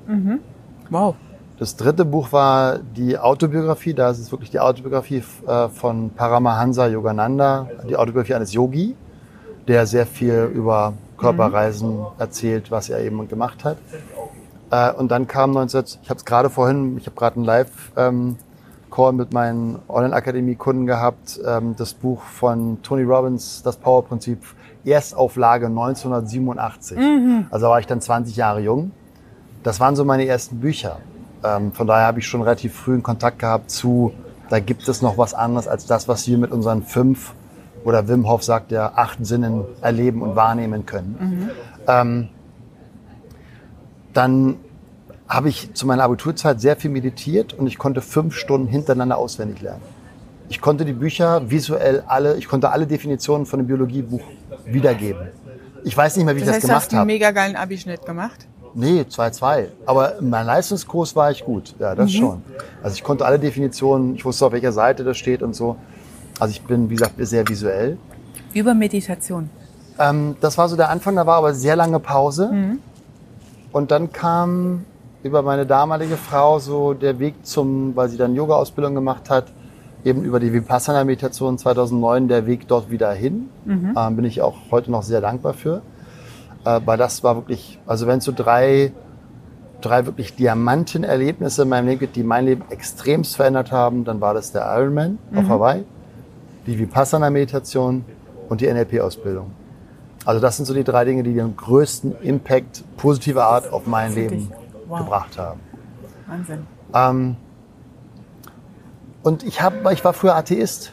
[0.90, 1.14] Wow.
[1.58, 6.88] Das dritte Buch war die Autobiografie, da ist es wirklich die Autobiografie äh, von Paramahansa
[6.88, 8.96] Yogananda, die Autobiografie eines Yogi,
[9.68, 13.78] der sehr viel über Körperreisen erzählt, was er eben gemacht hat.
[14.70, 19.12] Äh, und dann kam 19, ich habe es gerade vorhin, ich habe gerade einen Live-Call
[19.12, 24.40] mit meinen Online-Akademie-Kunden gehabt, ähm, das Buch von Tony Robbins, das Power-Prinzip,
[24.84, 26.98] Erstauflage 1987.
[27.50, 28.90] Also war ich dann 20 Jahre jung.
[29.64, 30.98] Das waren so meine ersten Bücher.
[31.42, 34.12] Ähm, von daher habe ich schon relativ früh einen Kontakt gehabt zu,
[34.50, 37.34] da gibt es noch was anderes als das, was wir mit unseren fünf
[37.84, 41.50] oder Wim Hof sagt ja acht Sinnen erleben und wahrnehmen können.
[41.86, 42.28] Ähm,
[44.12, 44.56] dann
[45.28, 49.60] habe ich zu meiner Abiturzeit sehr viel meditiert und ich konnte fünf Stunden hintereinander auswendig
[49.60, 49.82] lernen.
[50.48, 54.20] Ich konnte die Bücher visuell alle, ich konnte alle Definitionen von dem Biologiebuch
[54.66, 55.28] wiedergeben.
[55.84, 57.06] Ich weiß nicht mehr, wie Das ich heißt, das du hast gemacht einen habe.
[57.12, 58.46] mega geilen Abischnitt gemacht?
[58.74, 59.66] Nee, 2-2.
[59.86, 61.74] Aber in meinem Leistungskurs war ich gut.
[61.78, 62.42] Ja, das schon.
[62.82, 65.76] Also ich konnte alle Definitionen, ich wusste auf welcher Seite das steht und so.
[66.40, 67.96] Also ich bin, wie gesagt, sehr visuell.
[68.52, 69.48] Über Meditation.
[69.98, 72.50] Ähm, das war so der Anfang, da war aber sehr lange Pause.
[73.72, 74.84] Und dann kam
[75.22, 79.46] über meine damalige Frau so der Weg zum, weil sie dann Yoga-Ausbildung gemacht hat,
[80.04, 83.48] eben über die Vipassana-Meditation 2009 der Weg dort wieder hin.
[83.96, 85.80] Ähm, bin ich auch heute noch sehr dankbar für.
[86.64, 88.92] Weil das war wirklich, also wenn es so drei,
[89.80, 94.34] drei wirklich Diamantenerlebnisse in meinem Leben gibt, die mein Leben extremst verändert haben, dann war
[94.34, 95.84] das der Ironman auf Hawaii,
[96.66, 98.04] die Vipassana-Meditation
[98.48, 99.50] und die NLP-Ausbildung.
[100.24, 104.14] Also das sind so die drei Dinge, die den größten Impact positiver Art auf mein
[104.14, 104.50] Leben.
[104.86, 104.98] Wow.
[104.98, 105.60] gebracht haben.
[106.26, 106.66] Wahnsinn.
[106.92, 107.36] Ähm,
[109.22, 110.92] und ich, hab, ich war früher Atheist.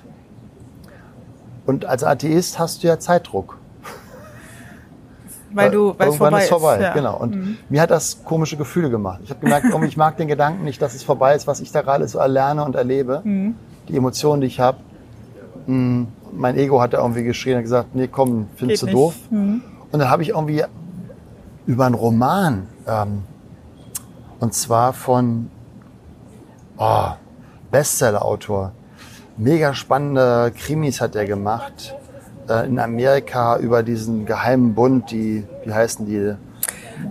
[1.66, 3.58] Und als Atheist hast du ja Zeitdruck.
[5.54, 6.90] Weil du, weil es Irgendwann vorbei ist vorbei, Ja.
[6.92, 6.94] Mhm.
[6.94, 7.18] genau.
[7.18, 9.20] Und mir hat das komische Gefühle gemacht.
[9.24, 11.72] Ich habe gemerkt, irgendwie, ich mag den Gedanken nicht, dass es vorbei ist, was ich
[11.72, 13.22] da gerade so erlerne und erlebe.
[13.24, 13.56] Mhm.
[13.88, 14.78] Die Emotionen, die ich habe.
[15.68, 19.16] Mein Ego hat da irgendwie geschrien und gesagt, nee, komm, findest du doof.
[19.30, 19.62] Mhm.
[19.92, 20.64] Und dann habe ich irgendwie
[21.66, 23.24] über einen Roman, ähm,
[24.40, 25.50] und zwar von
[26.78, 27.10] oh,
[27.70, 28.72] Bestseller-Autor,
[29.38, 31.96] mega spannende Krimis hat er gemacht
[32.52, 36.36] äh, in Amerika über diesen geheimen Bund, die, wie heißen die,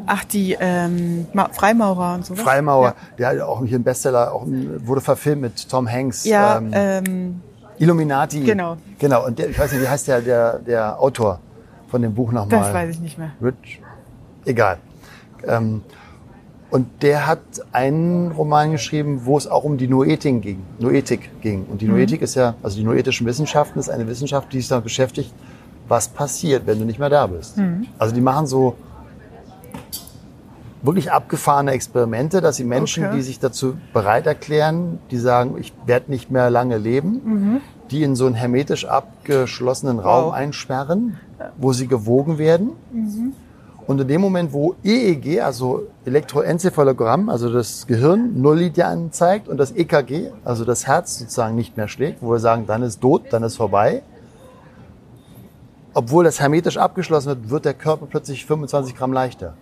[0.06, 2.34] Ach, die ähm, Ma- Freimaurer und so.
[2.36, 6.24] Freimaurer, der hat auch hier ein Bestseller, auch wurde verfilmt mit Tom Hanks.
[6.24, 7.40] Ja, ähm, ähm,
[7.78, 8.40] Illuminati.
[8.44, 8.76] Genau.
[8.98, 11.40] Genau, und der, ich weiß nicht, wie heißt der, der, der Autor
[11.88, 12.60] von dem Buch nochmal?
[12.60, 13.32] das weiß ich nicht mehr.
[13.42, 13.80] Rich,
[14.44, 14.76] egal.
[15.46, 15.82] Ähm,
[16.70, 17.40] und der hat
[17.72, 20.62] einen Roman geschrieben, wo es auch um die Noetik ging.
[20.78, 21.64] Noetik ging.
[21.70, 21.94] Und die Mhm.
[21.94, 25.32] Noetik ist ja, also die noetischen Wissenschaften ist eine Wissenschaft, die sich damit beschäftigt,
[25.88, 27.56] was passiert, wenn du nicht mehr da bist.
[27.58, 27.86] Mhm.
[27.98, 28.76] Also die machen so
[30.82, 33.16] wirklich abgefahrene Experimente, dass sie Menschen, Okay.
[33.16, 38.14] die sich dazu bereit erklären, die sagen, ich werde nicht mehr lange leben, die in
[38.16, 40.32] so einen hermetisch abgeschlossenen Raum Wow.
[40.32, 41.18] einsperren,
[41.58, 42.70] wo sie gewogen werden.
[43.90, 49.72] Und in dem Moment, wo EEG, also Elektroenzephalogramm, also das Gehirn Nulllinie anzeigt und das
[49.72, 53.42] EKG, also das Herz sozusagen nicht mehr schlägt, wo wir sagen, dann ist tot, dann
[53.42, 54.04] ist vorbei.
[55.92, 59.54] Obwohl das hermetisch abgeschlossen wird, wird der Körper plötzlich 25 Gramm leichter.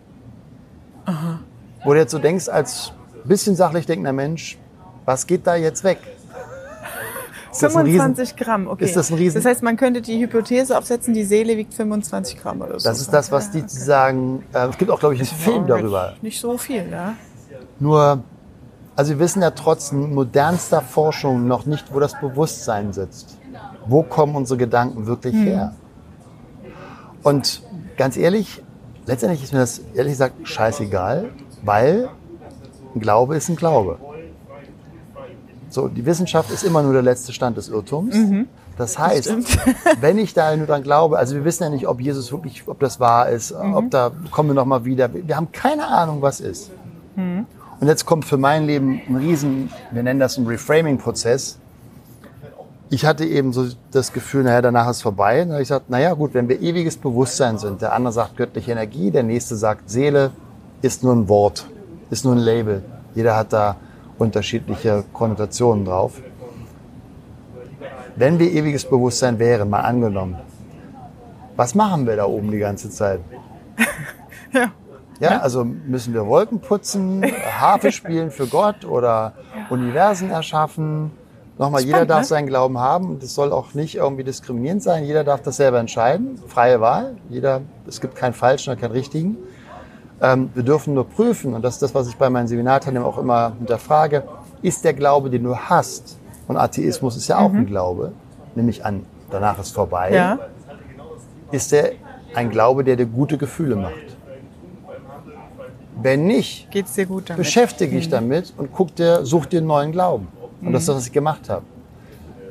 [1.83, 2.93] Wo du jetzt so denkst, als
[3.25, 4.59] bisschen sachlich denkender Mensch,
[5.07, 6.01] was geht da jetzt weg?
[7.59, 8.85] Ist das ein Riesen- 25 Gramm, okay.
[8.85, 12.41] ist das ein Riesen- Das heißt, man könnte die Hypothese aufsetzen, die Seele wiegt 25
[12.41, 12.89] Gramm oder so.
[12.89, 14.45] Das ist das, was die sagen.
[14.53, 16.15] Äh, es gibt auch, glaube ich, einen Film darüber.
[16.23, 17.15] Nicht so viel, ja.
[17.81, 18.23] Nur,
[18.97, 23.37] also wir wissen ja trotz modernster Forschung noch nicht, wo das Bewusstsein sitzt.
[23.87, 25.75] Wo kommen unsere Gedanken wirklich her?
[27.23, 27.63] Und
[27.97, 28.63] ganz ehrlich,
[29.07, 31.31] letztendlich ist mir das ehrlich gesagt scheißegal,
[31.65, 32.09] weil
[32.95, 33.99] ein Glaube ist ein Glaube.
[35.71, 38.15] So, die Wissenschaft ist immer nur der letzte Stand des Irrtums.
[38.77, 39.35] Das heißt,
[40.01, 42.81] wenn ich da nur dran glaube, also wir wissen ja nicht, ob Jesus wirklich, ob
[42.81, 45.11] das wahr ist, ob da kommen wir noch mal wieder.
[45.13, 46.71] Wir haben keine Ahnung, was ist.
[47.81, 51.59] Und jetzt kommt für mein Leben ein riesen, wir nennen das einen Reframing-Prozess.
[52.91, 55.43] Ich hatte eben so das Gefühl, naja, danach ist vorbei.
[55.43, 58.37] Und dann habe ich gesagt, naja, gut, wenn wir ewiges Bewusstsein sind, der andere sagt
[58.37, 60.31] göttliche Energie, der nächste sagt Seele,
[60.81, 61.69] ist nur ein Wort,
[62.11, 62.83] ist nur ein Label.
[63.15, 63.77] Jeder hat da
[64.19, 66.21] unterschiedliche Konnotationen drauf.
[68.17, 70.37] Wenn wir ewiges Bewusstsein wären, mal angenommen,
[71.57, 73.21] was machen wir da oben die ganze Zeit?
[74.51, 74.73] Ja.
[75.21, 77.23] Ja, also müssen wir Wolken putzen,
[77.59, 79.35] Harfe spielen für Gott oder
[79.69, 81.11] Universen erschaffen.
[81.59, 82.25] Nochmal, jeder Spannend, darf ne?
[82.27, 83.19] seinen Glauben haben.
[83.19, 85.05] Das soll auch nicht irgendwie diskriminierend sein.
[85.05, 86.39] Jeder darf das selber entscheiden.
[86.47, 87.17] Freie Wahl.
[87.29, 89.37] Jeder, es gibt keinen falschen oder keinen richtigen.
[90.21, 93.19] Ähm, wir dürfen nur prüfen, und das ist das, was ich bei meinen Seminarteilnehmern auch
[93.19, 94.25] immer hinterfrage,
[94.63, 98.13] ist der Glaube, den du hast, und Atheismus ist ja auch ein Glaube,
[98.57, 100.15] nämlich an, danach ist vorbei, Mhm.
[100.17, 100.39] Ja.
[101.53, 101.93] ist der
[102.35, 103.95] ein Glaube, der dir gute Gefühle macht.
[106.01, 107.39] Wenn nicht, Geht's dir gut damit?
[107.39, 110.29] beschäftige dich damit und guck dir, such dir einen neuen Glauben.
[110.63, 111.63] Und das ist das, was ich gemacht habe.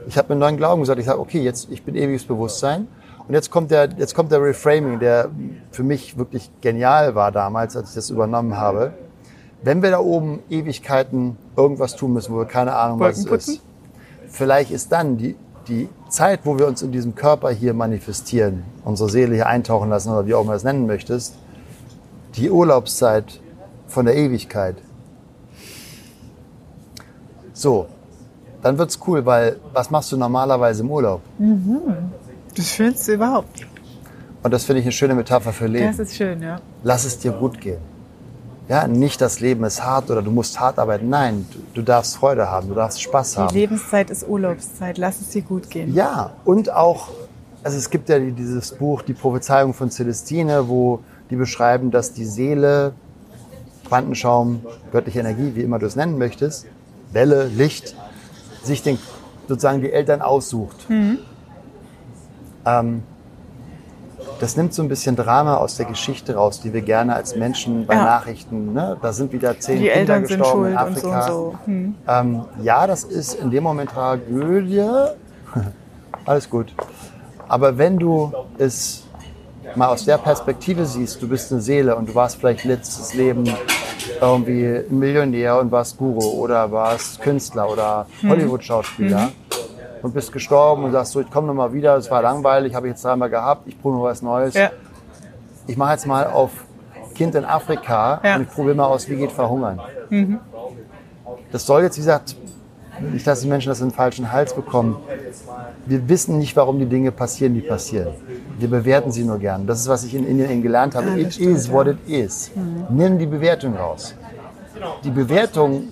[0.08, 0.99] Ich habe mir einen neuen Glauben gesagt.
[0.99, 2.88] Ich sage, okay, jetzt ich bin ewiges Bewusstsein.
[3.28, 5.30] Und jetzt kommt der, jetzt kommt der Reframing, der
[5.72, 8.94] für mich wirklich genial war damals, als ich das übernommen habe.
[9.63, 13.62] Wenn wir da oben Ewigkeiten irgendwas tun müssen, wo wir keine Ahnung was es ist,
[14.30, 15.36] vielleicht ist dann die,
[15.68, 20.12] die Zeit, wo wir uns in diesem Körper hier manifestieren, unsere Seele hier eintauchen lassen
[20.12, 21.36] oder wie auch immer du es nennen möchtest,
[22.36, 23.42] die Urlaubszeit
[23.88, 24.76] von der Ewigkeit.
[27.52, 27.88] So,
[28.62, 31.22] dann wird's cool, weil was machst du normalerweise im Urlaub?
[32.58, 33.65] Das Schönste überhaupt.
[34.43, 35.88] Und das finde ich eine schöne Metapher für Leben.
[35.88, 36.60] Das ist schön, ja.
[36.84, 37.80] Lass es dir gut gehen.
[38.70, 41.10] Ja, nicht das Leben ist hart oder du musst hart arbeiten.
[41.10, 43.56] Nein, du, du darfst Freude haben, du darfst Spaß Die haben.
[43.56, 44.98] Lebenszeit ist Urlaubszeit.
[44.98, 45.93] Lass es dir gut gehen.
[45.93, 47.10] Ja, und auch
[47.67, 52.24] also es gibt ja dieses Buch Die Prophezeiung von Celestine, wo die beschreiben, dass die
[52.24, 52.93] Seele,
[53.86, 54.62] Quantenschaum,
[54.93, 56.65] göttliche Energie, wie immer du es nennen möchtest,
[57.12, 57.93] Welle, Licht,
[58.63, 58.98] sich den,
[59.50, 60.89] sozusagen die Eltern aussucht.
[60.89, 61.20] Mhm.
[62.67, 63.03] Ähm,
[64.39, 67.88] das nimmt so ein bisschen Drama aus der Geschichte raus, die wir gerne als Menschen
[67.88, 68.03] bei Ja.
[68.03, 68.97] Nachrichten, ne?
[69.01, 71.19] da sind wieder zehn Die Kinder Eltern sind gestorben in so Afrika.
[71.19, 71.56] und so.
[71.65, 71.95] Hm.
[72.08, 74.84] Ähm, ja, das ist in dem Moment Tragödie.
[76.25, 76.73] Alles gut.
[77.47, 79.06] Aber wenn du es
[79.75, 83.43] mal aus der Perspektive siehst, du bist eine Seele und du warst vielleicht letztes Leben
[84.21, 88.30] irgendwie Millionär und warst Guru oder warst Künstler oder Mhm.
[90.02, 92.92] Und bist gestorben und sagst so, ich komme nochmal wieder, es war langweilig, habe ich
[92.92, 94.54] jetzt dreimal gehabt, ich probiere mal was Neues.
[94.54, 94.72] Ja.
[95.66, 96.52] Ich mache jetzt mal auf
[97.16, 98.36] Kind in Afrika Ja.
[98.36, 99.80] und ich probiere mal aus, wie geht Verhungern.
[101.52, 102.36] Das soll jetzt, wie gesagt,
[103.00, 104.98] nicht, dass die Menschen das in den falschen Hals bekommen.
[105.86, 108.10] Wir wissen nicht, warum die Dinge passieren, die passieren.
[108.60, 109.68] Wir bewerten sie nur gern.
[109.68, 111.10] Das ist, was ich in Indien gelernt habe.
[111.10, 112.52] Ja, it stimmt, is what it is.
[112.90, 114.16] Nimm die Bewertung raus.
[115.04, 115.84] Die Bewertung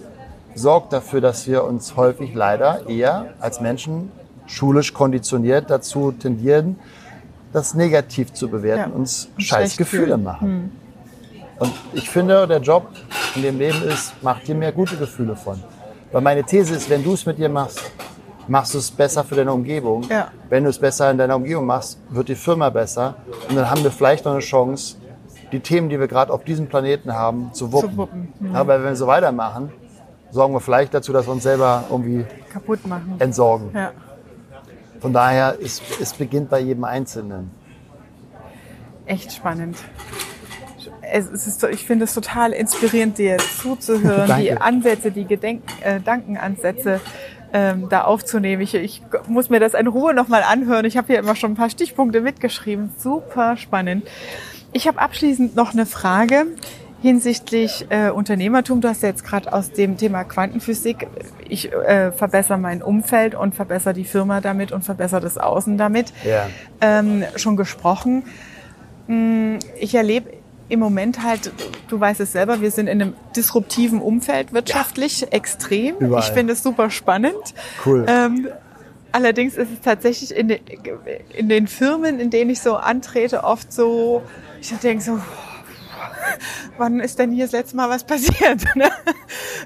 [0.55, 4.11] sorgt dafür, dass wir uns häufig leider eher als Menschen
[4.47, 6.79] schulisch konditioniert dazu tendieren,
[7.53, 10.23] das negativ zu bewerten, Ja, uns scheiß Gefühle fühlen.
[10.23, 10.71] machen.
[11.59, 12.87] Und ich finde, der Job
[13.35, 15.61] in dem Leben ist, mach dir mehr gute Gefühle von.
[16.11, 17.79] Weil meine These ist, wenn du es mit dir machst,
[18.47, 20.03] machst du es besser für deine Umgebung.
[20.09, 20.29] Ja.
[20.49, 23.15] Wenn du es besser in deiner Umgebung machst, wird die Firma besser.
[23.49, 24.97] Und dann haben wir vielleicht noch eine Chance,
[25.51, 27.91] die Themen, die wir gerade auf diesem Planeten haben, zu wuppen.
[27.91, 28.55] Zu wuppen, mhm.
[28.55, 29.71] Aber wenn wir so weitermachen,
[30.35, 33.15] sorgen wir vielleicht dazu, dass wir uns selber irgendwie Kaputt machen.
[33.19, 33.71] entsorgen.
[33.73, 33.91] Ja.
[34.99, 37.51] Von daher, es, es beginnt bei jedem Einzelnen.
[39.05, 39.77] Echt spannend.
[41.01, 46.99] Es ist, ich finde es total inspirierend, dir zuzuhören, die Ansätze, die Gedenk äh, Gedankenansätze
[47.53, 48.61] ähm, da aufzunehmen.
[48.61, 50.85] Ich, ich muss mir das in Ruhe nochmal anhören.
[50.85, 52.91] Ich habe hier immer schon ein paar Stichpunkte mitgeschrieben.
[52.97, 54.05] Super spannend.
[54.73, 56.47] Ich habe abschließend noch eine Frage
[57.05, 58.81] hinsichtlich äh, Unternehmertum.
[58.81, 61.05] Du hast ja jetzt gerade aus dem Thema Quantenphysik,
[61.47, 66.11] ich äh, verbessere mein Umfeld und verbessere die Firma damit und verbessere das Außen damit
[66.23, 66.47] Ja.
[66.81, 68.23] ähm, schon gesprochen.
[69.07, 70.31] Mm, Ich erlebe
[70.67, 71.51] im Moment halt,
[71.89, 75.97] du weißt es selber, wir sind in einem disruptiven Umfeld wirtschaftlich extrem.
[75.99, 76.23] Überall.
[76.23, 77.35] Ich finde es super spannend.
[77.85, 78.03] Cool.
[78.09, 78.47] Ähm,
[79.11, 80.59] allerdings ist es tatsächlich in den,
[81.37, 84.23] in den Firmen, in denen ich so antrete, oft so,
[84.59, 85.19] ich denke so,
[86.77, 88.63] wann ist denn hier das letzte Mal was passiert?
[88.75, 88.89] ne?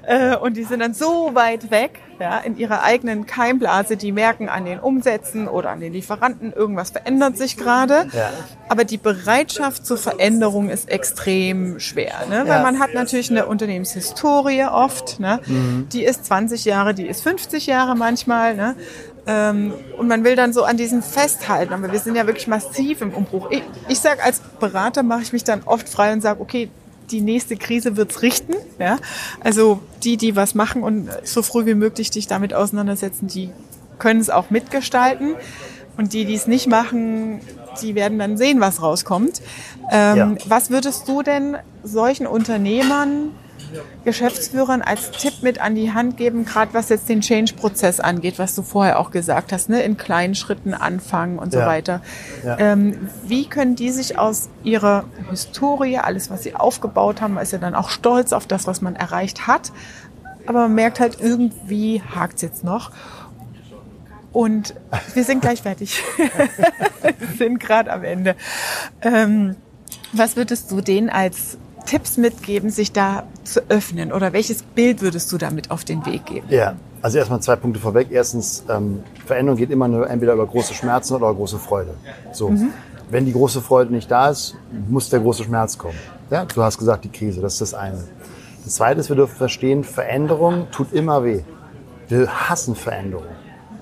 [0.06, 4.48] Äh, Und die sind dann so weit weg, ja, in ihrer eigenen Keimblase, die merken
[4.48, 8.06] an den Umsätzen oder an den Lieferanten, irgendwas verändert sich gerade.
[8.12, 8.30] Ja.
[8.68, 12.40] Aber die Bereitschaft zur Veränderung ist extrem schwer, ne?
[12.46, 12.62] weil Ja.
[12.62, 15.40] man hat natürlich eine Unternehmenshistorie oft, ne?
[15.92, 18.54] die ist 20 Jahre, die ist 50 Jahre manchmal.
[18.54, 18.76] Ne?
[19.30, 23.00] Ähm, und man will dann so an diesen festhalten, aber wir sind ja wirklich massiv
[23.00, 23.48] im Umbruch.
[23.50, 26.68] Ich, ich sage, als Berater mache ich mich dann oft frei und sage, okay,
[27.12, 28.54] die nächste Krise wird's richten.
[28.80, 28.98] Ja?
[29.38, 33.50] Also die, die was machen und so früh wie möglich dich damit auseinandersetzen, die
[34.00, 35.36] können es auch mitgestalten.
[35.96, 37.40] Und die, die es nicht machen,
[37.82, 39.42] die werden dann sehen, was rauskommt.
[39.92, 40.34] Ähm, Ja.
[40.46, 43.30] Was würdest du denn solchen Unternehmern,
[44.04, 48.54] Geschäftsführern als Tipp mit an die Hand geben, gerade was jetzt den Change-Prozess angeht, was
[48.54, 49.82] du vorher auch gesagt hast, ne?
[49.82, 51.66] in kleinen Schritten anfangen und so Ja.
[51.66, 52.00] weiter.
[52.44, 52.58] Ja.
[52.58, 57.58] Ähm, wie können die sich aus ihrer Historie, alles, was sie aufgebaut haben, ist ja
[57.58, 59.72] dann auch stolz auf das, was man erreicht hat,
[60.46, 62.90] aber man merkt halt, irgendwie hakt es jetzt noch.
[64.32, 64.74] Und
[65.14, 66.02] wir sind gleich fertig.
[66.16, 68.36] wir sind gerade am Ende.
[69.02, 69.56] Ähm,
[70.12, 74.12] was würdest du denen als Tipps mitgeben, sich da zu öffnen?
[74.12, 76.46] Oder welches Bild würdest du damit auf den Weg geben?
[76.50, 78.08] Ja, also erstmal zwei Punkte vorweg.
[78.10, 81.94] Erstens, ähm, Veränderung geht immer nur entweder über große Schmerzen oder große Freude.
[82.32, 82.52] So.
[83.10, 84.54] Wenn die große Freude nicht da ist,
[84.88, 85.98] muss der große Schmerz kommen.
[86.30, 88.04] Ja, du hast gesagt, die Krise, das ist das eine.
[88.64, 91.42] Das zweite ist, wir dürfen verstehen, Veränderung tut immer weh.
[92.08, 93.26] Wir hassen Veränderung.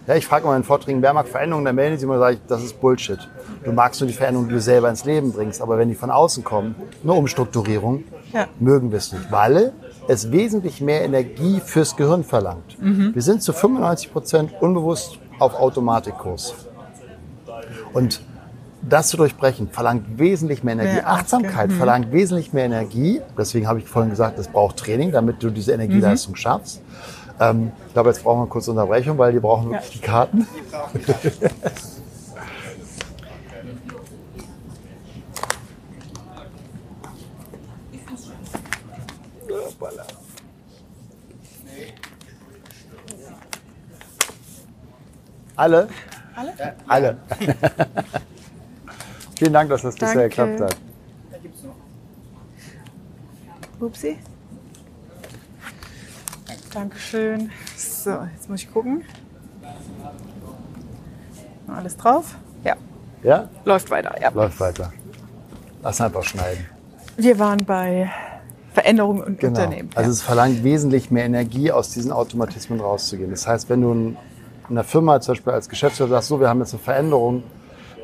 [0.07, 2.37] Ja, ich frage mal in Vorträgen, wer mag Veränderungen, dann melden sie immer und sage
[2.37, 3.19] ich, das ist Bullshit.
[3.65, 5.61] Du magst nur die Veränderung, die du selber ins Leben bringst.
[5.61, 8.47] Aber wenn die von außen kommen, eine Umstrukturierung, Ja.
[8.61, 9.73] mögen wir es nicht, weil
[10.07, 12.77] es wesentlich mehr Energie fürs Gehirn verlangt.
[12.81, 16.55] Wir sind zu 95 Prozent unbewusst auf Automatikkurs.
[17.93, 18.21] Und
[18.81, 20.95] das zu durchbrechen verlangt wesentlich mehr Energie.
[20.95, 23.21] Mehr Achtsamkeit verlangt wesentlich mehr Energie.
[23.37, 26.81] Deswegen habe ich vorhin gesagt, es braucht Training, damit du diese Energieleistung schaffst.
[27.41, 30.47] Ähm, ich glaube, jetzt brauchen wir eine kurze Unterbrechung, weil die brauchen wirklich die Karten.
[45.59, 45.89] Alle?
[46.37, 46.53] Alle?
[46.87, 47.17] Alle.
[49.37, 50.29] Vielen Dank, dass das bisher Danke.
[50.29, 50.77] geklappt hat.
[53.81, 54.17] Upsi.
[56.73, 57.51] Dankeschön.
[57.77, 59.03] So, jetzt muss ich gucken.
[61.67, 62.37] Alles drauf?
[62.65, 62.77] Ja,
[63.25, 63.49] Ja?
[63.65, 64.15] läuft weiter.
[64.21, 64.31] Ja.
[64.31, 64.93] Läuft weiter.
[65.83, 66.67] Lass einfach schneiden.
[67.17, 68.09] Wir waren bei
[68.75, 69.59] Veränderung und Genau.
[69.61, 69.91] Unternehmen.
[69.97, 70.13] Also ja.
[70.13, 73.31] es verlangt wesentlich mehr Energie, aus diesen Automatismen rauszugehen.
[73.31, 74.17] Das heißt, wenn du
[74.69, 77.43] in einer Firma zum Beispiel als Geschäftsführer sagst, so, wir haben jetzt eine Veränderung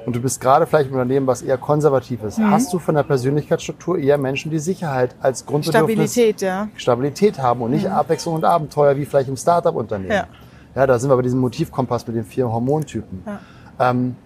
[0.06, 2.50] und du bist gerade vielleicht im Unternehmen, was eher konservativ ist, Mhm.
[2.50, 6.68] hast du von der Persönlichkeitsstruktur eher Menschen, die Sicherheit als Grundbedürfnis Stabilität, ja.
[6.76, 10.10] Stabilität haben und nicht Abwechslung und Abenteuer wie vielleicht im Startup-Unternehmen.
[10.12, 10.26] Ja.
[10.74, 13.22] ja, da sind wir bei diesem Motivkompass mit den vier Hormontypen.
[13.26, 13.90] Ja.
[13.90, 14.16] Ähm,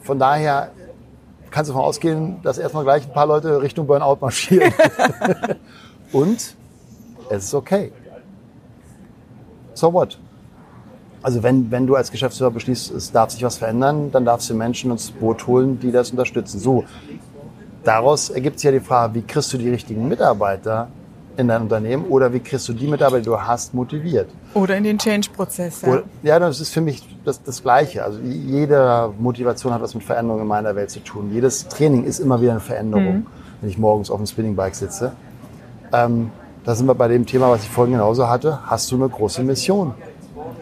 [0.00, 0.70] von daher
[1.50, 4.72] kannst du davon ausgehen, dass erstmal gleich ein paar Leute Richtung Burnout marschieren.
[6.12, 6.54] und
[7.30, 7.92] es ist okay.
[9.74, 10.18] So what?
[11.26, 14.54] Also wenn, wenn du als Geschäftsführer beschließt, es darf sich was verändern, dann darfst du
[14.54, 16.60] Menschen ins Boot holen, die das unterstützen.
[16.60, 16.84] So,
[17.82, 20.86] daraus ergibt sich ja die Frage, wie kriegst du die richtigen Mitarbeiter
[21.36, 24.28] in dein Unternehmen oder wie kriegst du die Mitarbeiter, die du hast, motiviert?
[24.54, 25.82] Oder in den Change-Prozess.
[25.82, 26.02] Ja.
[26.22, 28.04] Ja, das ist für mich das, das Gleiche.
[28.04, 31.32] Also jede Motivation hat was mit Veränderung in meiner Welt zu tun.
[31.32, 33.26] Jedes Training ist immer wieder eine Veränderung,
[33.60, 35.10] wenn ich morgens auf dem Spinningbike sitze.
[35.92, 36.30] Ähm,
[36.64, 38.60] da sind wir bei dem Thema, was ich vorhin genauso hatte.
[38.66, 39.92] Hast du eine große Mission?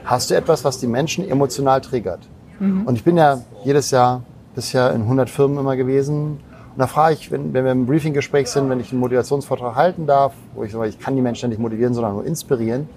[0.04, 2.20] Hast du etwas, was die Menschen emotional triggert?
[2.60, 4.22] Und ich bin ja jedes Jahr
[4.54, 6.38] bisher in 100 Firmen immer gewesen.
[6.74, 10.06] Und da frage ich, wenn, wenn wir im Briefinggespräch sind, wenn ich einen Motivationsvortrag halten
[10.06, 12.88] darf, wo ich sage, ich kann die Menschen nicht motivieren, sondern nur inspirieren,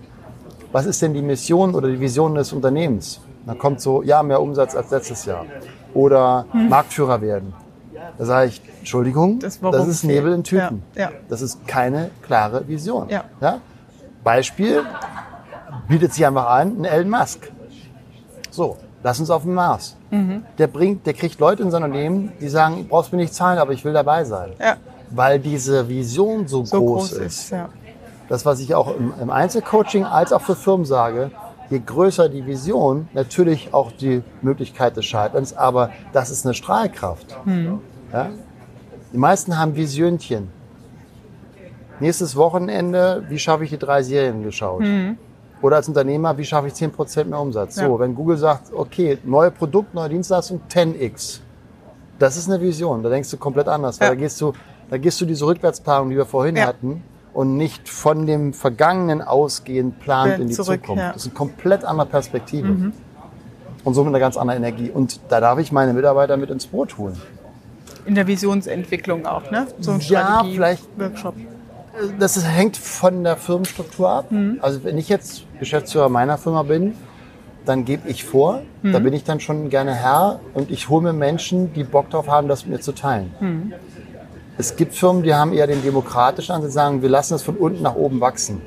[0.72, 3.20] was ist denn die Mission oder die Vision des Unternehmens?
[3.46, 5.46] Da kommt so, ja, mehr Umsatz als letztes Jahr.
[5.94, 7.54] Oder Marktführer werden.
[8.18, 10.04] Da sage ich, Entschuldigung, Das das, ist.
[10.04, 10.84] Nebel in Tüten.
[10.96, 11.12] Ja, ja.
[11.30, 13.10] Das ist keine klare Vision.
[13.10, 13.60] Ja.
[14.24, 14.84] Beispiel,
[15.88, 17.52] bietet sich einfach an, ein Elon Musk.
[18.52, 19.96] So, lass uns auf den Mars.
[20.12, 20.44] Mhm.
[20.58, 23.60] Der bringt, der kriegt Leute in sein Unternehmen, die sagen, du brauchst mir nicht zahlen,
[23.60, 24.52] aber ich will dabei sein.
[24.60, 24.78] Ja,
[25.10, 27.50] Weil diese Vision so, so groß, groß ist ist.
[27.52, 27.70] Ja.
[28.30, 31.32] das, was ich auch im, im Einzelcoaching als auch für Firmen sage,
[31.70, 37.38] je größer die Vision, natürlich auch die Möglichkeit des Scheiterns, aber das ist eine Strahlkraft.
[38.14, 38.30] Ja?
[39.14, 40.50] Die meisten haben Visionchen.
[42.00, 44.82] Nächstes Wochenende, wie schaffe ich die drei Serien geschaut?
[45.62, 47.78] Oder als Unternehmer, wie schaffe ich 10% mehr Umsatz?
[47.78, 47.88] Ja.
[47.88, 51.40] So, wenn Google sagt, okay, neue Produkt, neue Dienstleistung, 10x.
[52.20, 53.02] Das ist eine Vision.
[53.04, 54.00] Da denkst du komplett anders.
[54.00, 54.14] Weil Ja.
[54.16, 54.54] da gehst du,
[54.90, 56.66] da gehst du diese Rückwärtsplanung, die wir vorhin Ja.
[56.68, 61.02] hatten, und nicht von dem Vergangenen ausgehend plant Ja, in die zurück, Zukunft.
[61.02, 61.10] ja.
[61.10, 61.14] Mhm.
[61.14, 62.92] Das ist eine komplett andere Perspektive.
[63.84, 64.90] Und somit eine ganz andere Energie.
[64.92, 67.16] Und da darf ich meine Mitarbeiter mit ins Boot holen.
[68.06, 69.68] In der Visionsentwicklung auch, ne?
[69.80, 71.36] So ein Ja, Strategie vielleicht- Workshop.
[72.20, 74.32] Das ist, hängt von der Firmenstruktur ab.
[74.32, 74.60] Mhm.
[74.62, 76.94] Also wenn ich jetzt Geschäftsführer meiner Firma bin,
[77.66, 78.94] dann gebe ich vor, Mhm.
[78.94, 82.28] da bin ich dann schon gerne Herr und ich hole mir Menschen, die Bock drauf
[82.28, 83.34] haben, das mit mir zu teilen.
[83.40, 83.74] Mhm.
[84.58, 87.84] Es gibt Firmen, die haben eher den demokratischen Ansatz, sagen, wir lassen es von unten
[87.84, 88.62] nach oben wachsen.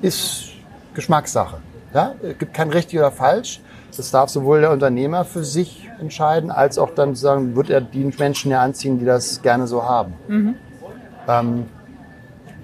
[0.00, 0.50] Ist
[0.94, 1.58] Geschmackssache.
[1.94, 2.14] Ja?
[2.22, 3.60] Es gibt kein richtig oder falsch.
[3.96, 8.10] Das darf sowohl der Unternehmer für sich entscheiden, als auch dann sagen, wird er die
[8.18, 10.14] Menschen ja anziehen, die das gerne so haben.
[11.28, 11.66] Ähm,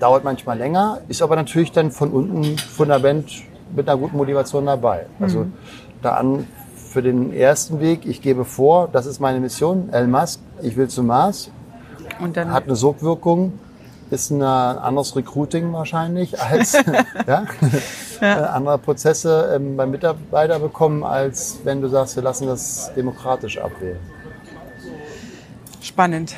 [0.01, 3.31] dauert manchmal länger, ist aber natürlich dann von unten Fundament
[3.75, 5.07] mit einer guten Motivation dabei.
[5.21, 5.47] Also
[6.03, 10.41] da an für den ersten Weg, ich gebe vor, das ist meine Mission, Elon Musk,
[10.63, 11.51] ich will zum Mars,
[12.21, 13.59] Und dann hat eine Sogwirkung,
[14.11, 16.73] ist ein anderes Recruiting wahrscheinlich als
[17.27, 17.45] ja,
[18.21, 23.59] Äh, andere Prozesse ähm, beim Mitarbeiter bekommen, als wenn du sagst, wir lassen das demokratisch
[23.59, 24.01] abwählen.
[25.81, 26.35] spannend.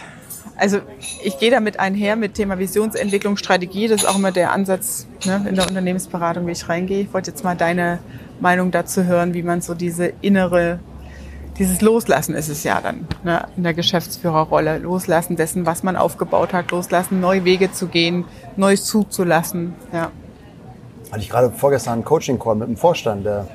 [0.61, 0.81] Also
[1.25, 3.89] ich gehe damit einher mit Thema Visionsentwicklung, Strategie.
[3.89, 7.01] Das ist auch immer der Ansatz ne, in der Unternehmensberatung, wie ich reingehe.
[7.01, 7.99] Ich wollte jetzt mal deine
[8.41, 10.79] Meinung dazu hören, wie man so diese innere,
[11.59, 14.77] dieses Loslassen ist es ja dann ne, in der Geschäftsführerrolle.
[14.77, 16.71] Loslassen dessen, was man aufgebaut hat.
[16.73, 19.75] Loslassen, neue Wege zu gehen, Neues zuzulassen.
[19.95, 20.11] Ja.
[21.11, 23.49] Hatte ich gerade vorgestern einen Coaching-Call mit einem Vorstand, der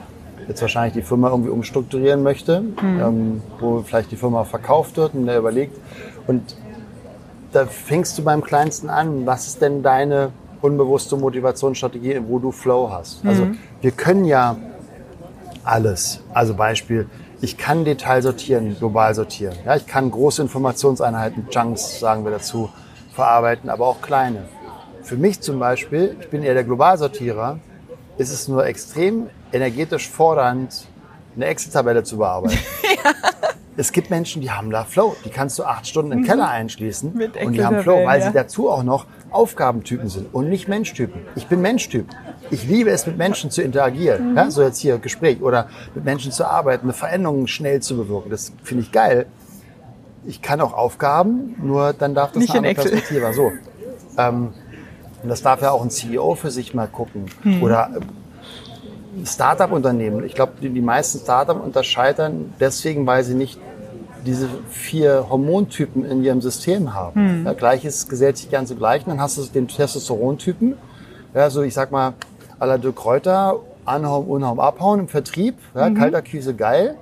[0.48, 5.28] jetzt wahrscheinlich die Firma irgendwie umstrukturieren möchte, ähm, wo vielleicht die Firma verkauft wird und
[5.28, 5.78] der überlegt.
[6.26, 6.56] Und
[7.56, 9.26] da fängst du beim Kleinsten an.
[9.26, 10.32] Was ist denn deine
[10.62, 13.26] unbewusste Motivationsstrategie, wo du Flow hast?
[13.26, 13.48] Also
[13.82, 14.58] wir können ja
[15.64, 16.20] alles.
[16.34, 17.08] Also Beispiel,
[17.40, 19.56] ich kann Detail sortieren, global sortieren.
[19.66, 22.70] Ja, ich kann große Informationseinheiten, Chunks sagen wir dazu,
[23.14, 24.46] verarbeiten, aber auch kleine.
[25.02, 27.60] Für mich zum Beispiel, ich bin eher der Globalsortierer,
[28.18, 30.88] ist es nur extrem energetisch fordernd,
[31.36, 32.58] eine Excel-Tabelle zu bearbeiten.
[33.78, 35.16] Es gibt Menschen, die haben da Flow.
[35.26, 38.32] Die kannst du acht Stunden im Keller einschließen Mit und die haben Flow, weil sie
[38.32, 41.22] dazu auch noch Aufgabentypen sind und nicht Menschtypen.
[41.36, 42.08] Ich bin Menschtyp.
[42.52, 44.32] ich liebe es, mit Menschen zu interagieren.
[44.32, 44.38] Mhm.
[44.38, 48.30] Ja, so jetzt hier Gespräch oder mit Menschen zu arbeiten, eine Veränderung schnell zu bewirken.
[48.30, 49.26] Das finde ich geil.
[50.26, 52.90] Ich kann auch Aufgaben, nur dann darf das Nicht eine in andere.
[52.90, 53.34] Perspektive.
[53.34, 53.52] So.
[54.18, 54.54] Ähm,
[55.22, 57.26] und das darf ja auch ein CEO für sich mal gucken.
[57.44, 57.62] Mhm.
[57.62, 57.90] Oder
[59.24, 60.26] Startup-Unternehmen.
[60.26, 63.60] Ich glaube, die, die meisten Startup scheitern deswegen, weil sie nicht
[64.26, 67.42] diese vier Hormontypen in ihrem System haben.
[67.42, 67.46] Mhm.
[67.46, 69.10] Ja, Gleiches gesellt sich gern zu gleichen.
[69.10, 70.76] Dann hast du den Testosterontypen.
[71.34, 72.14] Ja, so ich sag mal,
[72.60, 75.56] à la Dirk Kräuter, anhauen, unhauen, abhauen im Vertrieb.
[75.76, 75.96] Ja, Mhm.
[75.96, 76.96] Kalter Krise, geil.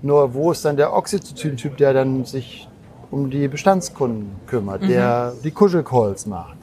[0.00, 2.68] Nur wo ist dann der Oxytocin-Typ, der dann sich
[3.10, 6.56] um die Bestandskunden kümmert, der die Kuschelcalls macht?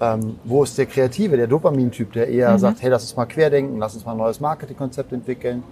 [0.00, 3.78] Ähm, wo ist der Kreative, der Dopamin-Typ, der eher sagt, hey, lass uns mal querdenken,
[3.78, 5.62] lass uns mal ein neues Marketingkonzept entwickeln.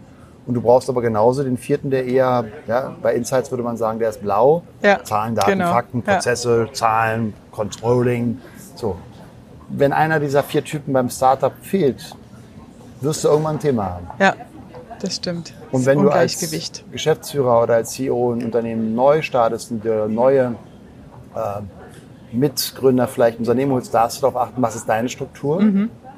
[0.47, 3.99] Und du brauchst aber genauso den vierten, der eher, ja, bei Insights würde man sagen,
[3.99, 4.63] der ist blau.
[4.83, 5.71] Ja, Zahlen, Daten, genau.
[5.73, 6.15] Fakten, Ja.
[6.15, 8.41] Prozesse, Zahlen, Controlling.
[8.75, 8.97] So.
[9.69, 12.15] Wenn einer dieser vier Typen beim Startup fehlt,
[13.01, 14.07] wirst du irgendwann ein Thema haben.
[14.19, 14.35] Ja,
[15.01, 15.53] das stimmt.
[15.71, 16.39] Und Das wenn du als.
[16.91, 20.55] Geschäftsführer oder als CEO ein Unternehmen neu startest und dir neue
[21.35, 21.39] äh,
[22.33, 25.63] Mitgründer vielleicht ein Unternehmen holst, darfst du darauf achten, was ist deine Struktur,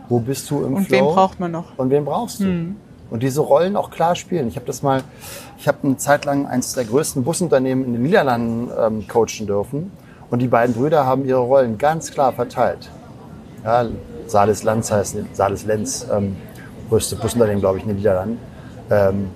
[0.08, 0.76] wo bist du im Mhm.
[0.76, 1.78] Und Flow wen braucht man noch?
[1.78, 2.74] und wen brauchst du.
[3.10, 4.48] Und diese Rollen auch klar spielen.
[4.48, 5.02] Ich habe das mal,
[5.58, 9.92] ich habe eine Zeit lang eines der größten Busunternehmen in den Niederlanden ähm, coachen dürfen.
[10.30, 12.90] Und die beiden Brüder haben ihre Rollen ganz klar verteilt.
[13.62, 13.86] Ja,
[14.26, 16.36] Salis Lenz heißt Salis Lenz, ähm,
[16.88, 18.38] größte Busunternehmen, glaube ich, in den Niederlanden.
[18.90, 19.30] Ähm,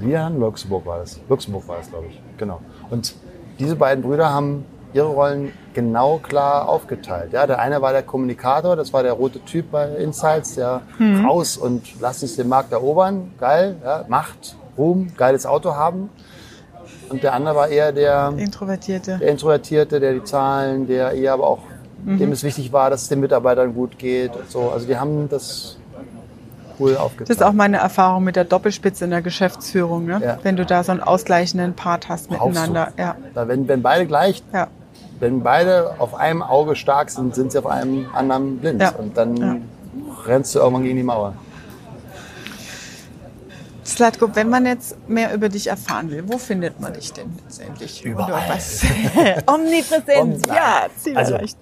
[0.00, 0.40] Niederlanden?
[0.40, 1.20] Luxemburg war das.
[1.28, 2.20] Luxemburg war das, glaube ich.
[2.38, 2.60] Genau.
[2.90, 3.14] Und
[3.58, 4.64] diese beiden Brüder haben
[4.94, 7.32] ihre Rollen genau klar aufgeteilt.
[7.32, 10.82] Ja, der eine war der Kommunikator, das war der rote Typ bei Insights, der
[11.24, 16.10] raus und lass uns den Markt erobern, geil, ja, Macht, Ruhm, geiles Auto haben.
[17.08, 19.18] Und der andere war eher der, Introvertierte.
[19.18, 21.58] der Introvertierte, der die Zahlen, der eher aber auch,
[22.04, 24.70] dem es wichtig war, dass es den Mitarbeitern gut geht und so.
[24.70, 25.76] Also die haben das
[26.80, 27.28] cool aufgeteilt.
[27.30, 30.20] Das ist auch meine Erfahrung mit der Doppelspitze in der Geschäftsführung, ne?
[30.24, 30.38] Ja.
[30.42, 32.48] wenn du da so einen ausgleichenden Part hast Brauchst du.
[32.48, 32.92] miteinander.
[32.98, 34.68] Ja, Da, wenn, wenn beide gleich ja.
[35.22, 38.82] Wenn beide auf einem Auge stark sind, sind sie auf einem anderen blind.
[38.82, 38.90] Ja.
[38.90, 39.56] Und dann Ja.
[40.26, 41.34] rennst du irgendwann gegen die Mauer.
[43.84, 48.04] Slatko, wenn man jetzt mehr über dich erfahren will, wo findet man dich denn letztendlich?
[48.04, 48.32] Überall.
[48.32, 48.82] Oder was?
[49.46, 50.56] Omnipräsenz, Überall.
[50.56, 51.58] ja, Ziel Also, erreicht.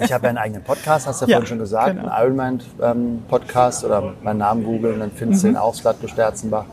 [0.00, 2.08] Ich habe ja einen eigenen Podcast, hast du ja, Ja, vorhin schon gesagt, genau.
[2.08, 5.48] einen Ironman ähm, Podcast oder meinen Namen googeln, dann findest Mhm.
[5.48, 6.64] du den auch, Slatko Sterzenbach.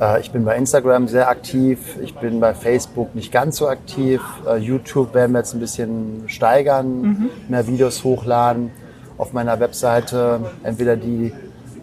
[0.00, 4.20] Äh, ich bin bei Instagram sehr aktiv, ich bin bei Facebook nicht ganz so aktiv.
[4.48, 7.30] Äh, YouTube werden wir jetzt ein bisschen steigern, Mhm.
[7.48, 8.70] mehr Videos hochladen.
[9.18, 11.32] Auf meiner Webseite entweder die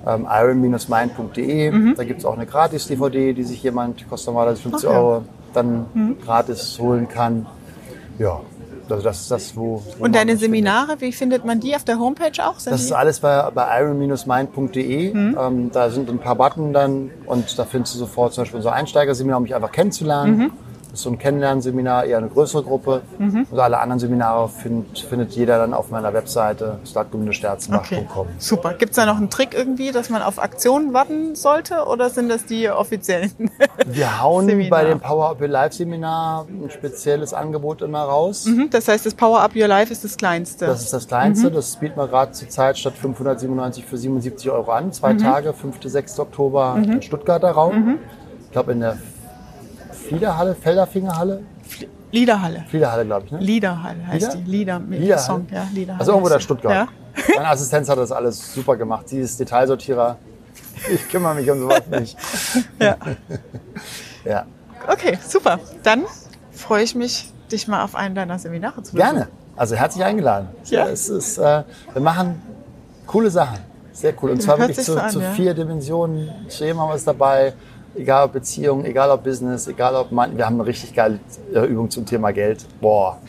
[0.08, 4.90] ähm, iron-mind.de, da gibt es auch eine Gratis-DVD, die sich jemand, kostet normalerweise 50 Mhm.
[4.90, 5.00] Ach ja.
[5.02, 5.06] Mhm.
[5.06, 5.22] Euro,
[5.54, 5.86] dann
[6.26, 7.46] gratis holen kann.
[8.18, 8.40] Ja,
[8.92, 9.84] also das ist das, wo.
[10.00, 10.40] Und deine mich findet.
[10.40, 12.60] Seminare, wie findet man die auf der Homepage auch?
[12.60, 15.14] Sind Das ist alles bei, bei iron-mind.de.
[15.14, 15.38] Mhm.
[15.40, 18.74] Ähm, da sind ein paar Button dann und da findest du sofort zum Beispiel unser
[18.74, 20.38] Einsteigerseminar, um mich einfach kennenzulernen.
[20.38, 20.52] Mhm.
[20.98, 23.04] Ist so ein Kennenlernseminar, eher eine größere Gruppe.
[23.20, 28.26] Und alle anderen Seminare find, findet jeder dann auf meiner Webseite starkgummensterzenbach.com.
[28.40, 28.74] Super.
[28.74, 32.30] Gibt es da noch einen Trick irgendwie, dass man auf Aktionen warten sollte oder sind
[32.30, 33.32] das die offiziellen?
[33.86, 34.70] Wir hauen Seminar.
[34.72, 38.46] bei dem Power Up Your Life Seminar ein spezielles Angebot immer raus.
[38.48, 40.66] Mhm, das heißt, das Power Up Your Life ist das kleinste.
[40.66, 41.52] Das ist das kleinste.
[41.52, 44.92] Das bieten wir gerade zur Zeit statt 597 für 77 Euro an.
[44.92, 45.20] Zwei Mhm.
[45.20, 45.78] Tage, 5.
[45.84, 46.20] 6.
[46.20, 48.00] Oktober im Stuttgarter Raum.
[48.46, 48.98] Ich glaube in der
[50.08, 51.44] Fliederhalle, Felderfingerhalle.
[52.12, 52.66] Liederhalle.
[52.70, 53.32] Fliederhalle, glaube ich.
[53.32, 53.40] Ne?
[53.40, 54.36] Liederhalle heißt Lieder?
[54.46, 54.52] die.
[54.52, 55.26] Lieder mit Liederhalle?
[55.26, 55.48] Song.
[55.52, 56.00] Ja, Liederhalle.
[56.00, 56.40] Also irgendwo da.
[56.40, 56.74] Stuttgart.
[56.74, 56.88] Ja.
[57.36, 59.10] Meine Assistenz hat das alles super gemacht.
[59.10, 60.18] Sie ist Detailsortierer.
[60.94, 62.18] Ich kümmere mich um sowas nicht.
[62.80, 62.96] Ja.
[64.26, 64.46] Ja,
[64.88, 65.60] Okay, super.
[65.84, 66.04] Dann
[66.52, 68.98] freue ich mich, dich mal auf einen deiner Seminare zu besuchen.
[68.98, 69.28] gerne.
[69.56, 70.50] Also herzlich eingeladen.
[70.66, 70.88] Ja.
[70.88, 72.42] Es ist, äh, wir machen
[73.06, 73.58] coole Sachen.
[73.92, 74.32] Sehr cool.
[74.32, 75.32] Und zwar Hört wirklich zu, an, zu ja.
[75.32, 76.30] vier Dimensionen.
[76.58, 77.54] Wir es dabei.
[77.98, 80.38] Egal ob Beziehung, egal ob Business, egal ob Mann.
[80.38, 81.20] Wir haben eine richtig geile
[81.52, 82.64] äh, Übung zum Thema Geld.
[82.80, 83.20] Boah,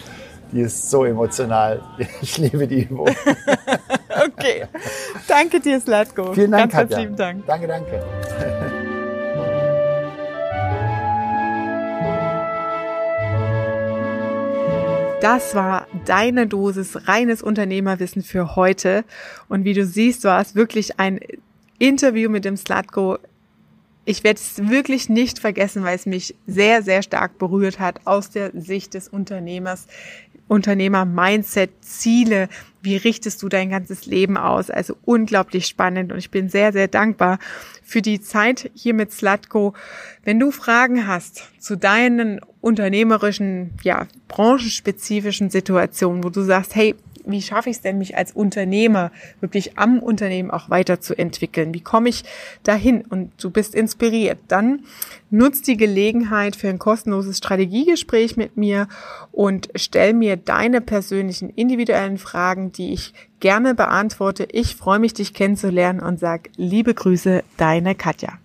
[0.53, 1.81] die ist so emotional.
[2.21, 3.09] Ich liebe die Übung.
[4.21, 4.67] Okay.
[5.29, 6.33] Danke dir, Slatko.
[6.33, 7.09] Vielen Dank, Ganz, Katja.
[7.11, 7.47] Dank.
[7.47, 8.03] Danke, danke.
[15.21, 19.05] Das war deine Dosis reines Unternehmerwissen für heute.
[19.49, 21.21] Und wie du siehst, war es wirklich ein
[21.79, 23.19] Interview mit dem Slatko.
[24.09, 28.31] Ich werde es wirklich nicht vergessen, weil es mich sehr, sehr stark berührt hat aus
[28.31, 29.87] der Sicht des Unternehmers.
[30.47, 32.49] Unternehmer, Mindset, Ziele,
[32.81, 34.71] wie richtest du dein ganzes Leben aus?
[34.71, 37.39] Also unglaublich spannend und ich bin sehr, sehr dankbar
[37.83, 39.75] für die Zeit hier mit Slatko.
[40.25, 46.95] Wenn du Fragen hast zu deinen unternehmerischen, ja, branchenspezifischen Situationen, wo du sagst, hey,
[47.31, 51.75] wie schaffe ich es denn, mich als Unternehmer wirklich am Unternehmen auch weiterzuentwickeln?
[51.75, 52.25] Wie komme ich
[52.63, 53.03] dahin?
[53.03, 54.39] Und du bist inspiriert.
[54.49, 54.85] Dann
[55.31, 58.89] nutz die Gelegenheit für ein kostenloses Strategiegespräch mit mir
[59.31, 64.49] und stell mir deine persönlichen individuellen Fragen, die ich gerne beantworte.
[64.51, 68.39] Ich freue mich, dich kennenzulernen und sag liebe Grüße, deine Katja.